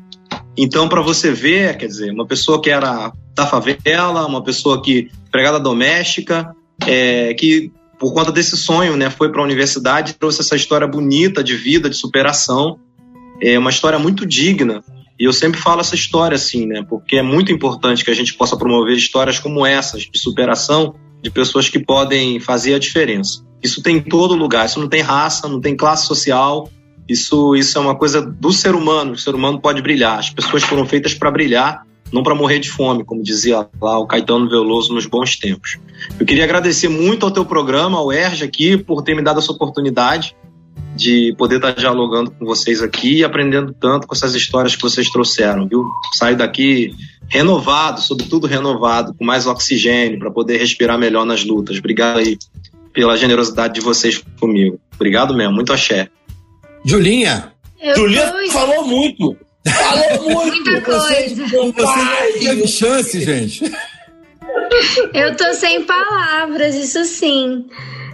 [0.56, 5.10] Então, para você ver, quer dizer, uma pessoa que era da favela, uma pessoa que
[5.28, 6.56] empregada doméstica,
[6.86, 11.44] é, que por conta desse sonho, né, foi para a universidade, trouxe essa história bonita
[11.44, 12.80] de vida, de superação,
[13.42, 14.84] é uma história muito digna.
[15.20, 18.36] E eu sempre falo essa história assim, né, porque é muito importante que a gente
[18.36, 23.44] possa promover histórias como essas de superação de pessoas que podem fazer a diferença.
[23.64, 26.70] Isso tem em todo lugar, isso não tem raça, não tem classe social,
[27.10, 30.20] isso, isso é uma coisa do ser humano, o ser humano pode brilhar.
[30.20, 34.08] As pessoas foram feitas para brilhar, não para morrer de fome, como dizia lá o
[34.08, 35.78] Caetano Veloso nos bons tempos.
[36.20, 39.52] Eu queria agradecer muito ao teu programa, ao Erge aqui, por ter me dado essa
[39.52, 40.36] oportunidade
[40.96, 45.10] de poder estar dialogando com vocês aqui e aprendendo tanto com essas histórias que vocês
[45.10, 45.86] trouxeram, viu?
[46.14, 46.92] Saio daqui
[47.28, 51.78] renovado, sobretudo renovado, com mais oxigênio para poder respirar melhor nas lutas.
[51.78, 52.38] Obrigado aí
[52.94, 54.80] pela generosidade de vocês comigo.
[54.96, 56.10] Obrigado mesmo, muito axé.
[56.84, 57.52] Julinha.
[57.80, 59.38] Eu Julinha tô- falou muito.
[59.70, 60.72] Falou muito.
[60.72, 61.46] Muita coisa.
[61.46, 63.72] Você teve chance, gente.
[65.14, 67.66] Eu tô sem palavras, isso sim.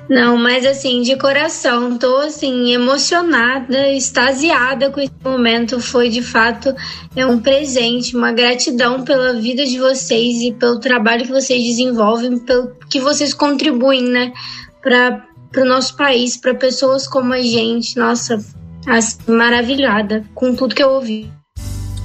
[0.10, 5.80] Não, mas assim, de coração, tô assim, emocionada, extasiada com esse momento.
[5.80, 6.76] Foi de fato
[7.16, 12.38] é um presente, uma gratidão pela vida de vocês e pelo trabalho que vocês desenvolvem,
[12.40, 14.34] pelo que vocês contribuem, né,
[14.82, 15.26] para
[15.58, 17.98] o nosso país, para pessoas como a gente.
[17.98, 18.44] Nossa,
[18.86, 21.32] assim, maravilhada com tudo que eu ouvi.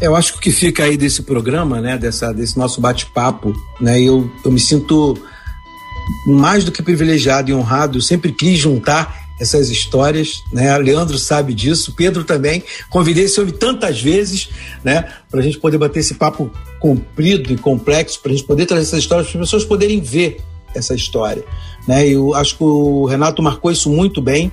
[0.01, 4.01] Eu acho que o que fica aí desse programa, né, dessa, desse nosso bate-papo, né,
[4.01, 5.19] eu, eu me sinto
[6.27, 7.99] mais do que privilegiado e honrado.
[7.99, 10.77] Eu sempre quis juntar essas histórias, né?
[10.79, 12.62] Leandro sabe disso, Pedro também.
[12.91, 14.49] Convidei esse homem tantas vezes,
[14.83, 16.51] né, para a gente poder bater esse papo
[16.81, 20.41] comprido e complexo, para a gente poder trazer essas histórias para as pessoas poderem ver
[20.75, 21.45] essa história,
[21.87, 22.07] né?
[22.07, 24.53] Eu acho que o Renato marcou isso muito bem.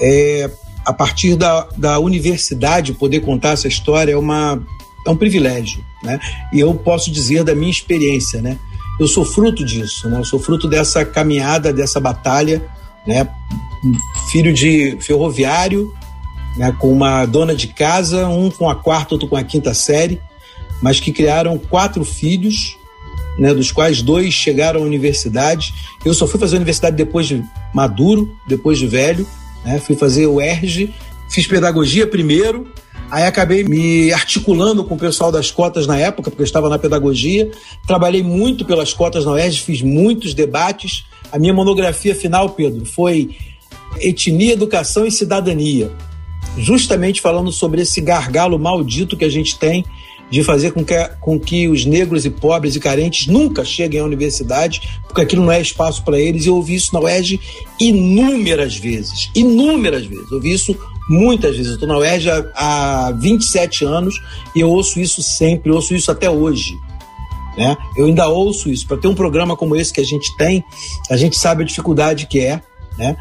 [0.00, 0.50] É,
[0.86, 4.62] a partir da, da universidade poder contar essa história é uma
[5.04, 6.18] é um privilégio, né?
[6.52, 8.58] E eu posso dizer da minha experiência, né?
[8.98, 10.18] Eu sou fruto disso, né?
[10.18, 12.62] Eu sou fruto dessa caminhada, dessa batalha,
[13.06, 13.28] né?
[14.30, 15.92] Filho de ferroviário,
[16.56, 16.74] né?
[16.78, 20.20] Com uma dona de casa, um com a quarta, outro com a quinta série,
[20.82, 22.76] mas que criaram quatro filhos,
[23.38, 23.54] né?
[23.54, 25.72] Dos quais dois chegaram à universidade.
[26.04, 29.26] Eu só fui fazer a universidade depois de maduro, depois de velho,
[29.66, 29.78] né?
[29.78, 30.94] Fui fazer o ERG,
[31.28, 32.66] fiz pedagogia primeiro,
[33.10, 36.78] Aí acabei me articulando com o pessoal das cotas na época, porque eu estava na
[36.78, 37.50] pedagogia.
[37.86, 41.04] Trabalhei muito pelas cotas na UERJ, fiz muitos debates.
[41.30, 43.30] A minha monografia final, Pedro, foi
[44.00, 45.90] Etnia, Educação e Cidadania.
[46.58, 49.84] Justamente falando sobre esse gargalo maldito que a gente tem
[50.30, 54.04] de fazer com que, com que os negros e pobres e carentes nunca cheguem à
[54.04, 56.44] universidade, porque aquilo não é espaço para eles.
[56.44, 57.40] E eu ouvi isso na UERJ
[57.80, 60.30] inúmeras vezes, inúmeras vezes.
[60.30, 60.76] Eu ouvi isso
[61.08, 61.68] muitas vezes.
[61.68, 64.14] Eu estou na UERJ há, há 27 anos
[64.54, 66.74] e eu ouço isso sempre, ouço isso até hoje.
[67.56, 67.76] Né?
[67.96, 68.86] Eu ainda ouço isso.
[68.86, 70.62] Para ter um programa como esse que a gente tem,
[71.10, 72.60] a gente sabe a dificuldade que é,
[72.98, 73.16] né?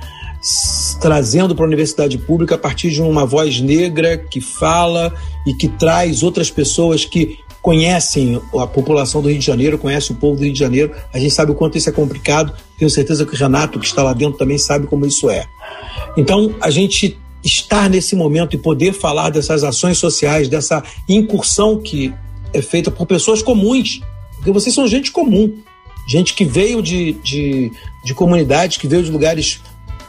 [0.99, 5.13] Trazendo para a universidade pública a partir de uma voz negra que fala
[5.45, 10.19] e que traz outras pessoas que conhecem a população do Rio de Janeiro, conhecem o
[10.19, 10.91] povo do Rio de Janeiro.
[11.11, 12.53] A gente sabe o quanto isso é complicado.
[12.77, 15.47] Tenho certeza que o Renato, que está lá dentro, também sabe como isso é.
[16.15, 22.13] Então, a gente estar nesse momento e poder falar dessas ações sociais, dessa incursão que
[22.53, 23.99] é feita por pessoas comuns,
[24.35, 25.57] porque vocês são gente comum,
[26.07, 27.72] gente que veio de, de,
[28.03, 29.59] de comunidades, que veio de lugares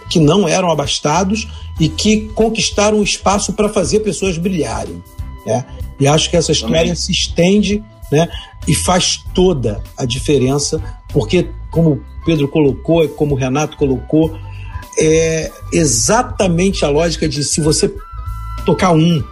[0.08, 5.02] que não eram abastados e que conquistaram o espaço para fazer pessoas brilharem.
[5.44, 5.64] Né?
[5.98, 6.94] E acho que essa história Também.
[6.94, 8.28] se estende né?
[8.66, 14.36] e faz toda a diferença, porque, como o Pedro colocou e como o Renato colocou,
[14.98, 17.94] é exatamente a lógica de se você
[18.64, 19.22] tocar um,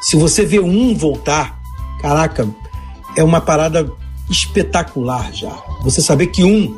[0.00, 1.60] se você vê um voltar,
[2.00, 2.48] caraca,
[3.16, 3.90] é uma parada
[4.30, 5.54] espetacular já.
[5.82, 6.76] Você saber que um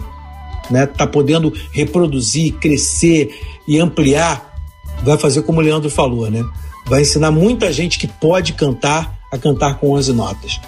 [0.70, 4.56] né, tá podendo reproduzir, crescer e ampliar
[5.02, 6.44] vai fazer como o Leandro falou, né?
[6.86, 10.60] Vai ensinar muita gente que pode cantar a cantar com 11 notas.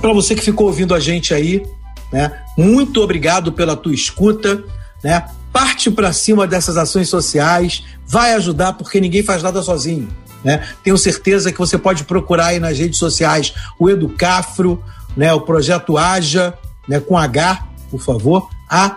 [0.00, 1.62] Para você que ficou ouvindo a gente aí,
[2.12, 2.32] né?
[2.56, 4.64] Muito obrigado pela tua escuta,
[5.04, 5.24] né?
[5.52, 10.08] Parte para cima dessas ações sociais, vai ajudar porque ninguém faz nada sozinho,
[10.42, 10.66] né?
[10.82, 14.82] Tenho certeza que você pode procurar aí nas redes sociais o Educafro,
[15.16, 15.32] né?
[15.32, 16.54] O projeto Aja,
[16.88, 16.98] né?
[17.00, 18.96] Com H, por favor, A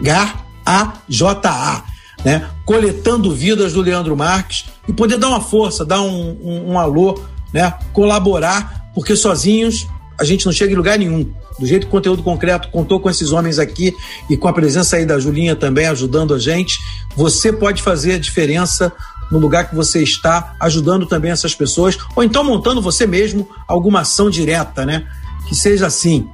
[0.00, 1.84] H A J A,
[2.24, 2.48] né?
[2.64, 7.20] Coletando vidas do Leandro Marques e poder dar uma força, dar um, um, um alô,
[7.52, 7.72] né?
[7.92, 9.86] Colaborar, porque sozinhos
[10.18, 13.08] a gente não chega em lugar nenhum do jeito que o conteúdo concreto contou com
[13.08, 13.94] esses homens aqui
[14.28, 16.78] e com a presença aí da Julinha também ajudando a gente,
[17.16, 18.92] você pode fazer a diferença
[19.30, 24.00] no lugar que você está, ajudando também essas pessoas, ou então montando você mesmo alguma
[24.00, 25.06] ação direta, né?
[25.48, 26.28] Que seja assim.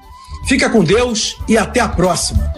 [0.47, 2.53] Fica com Deus e até a próxima.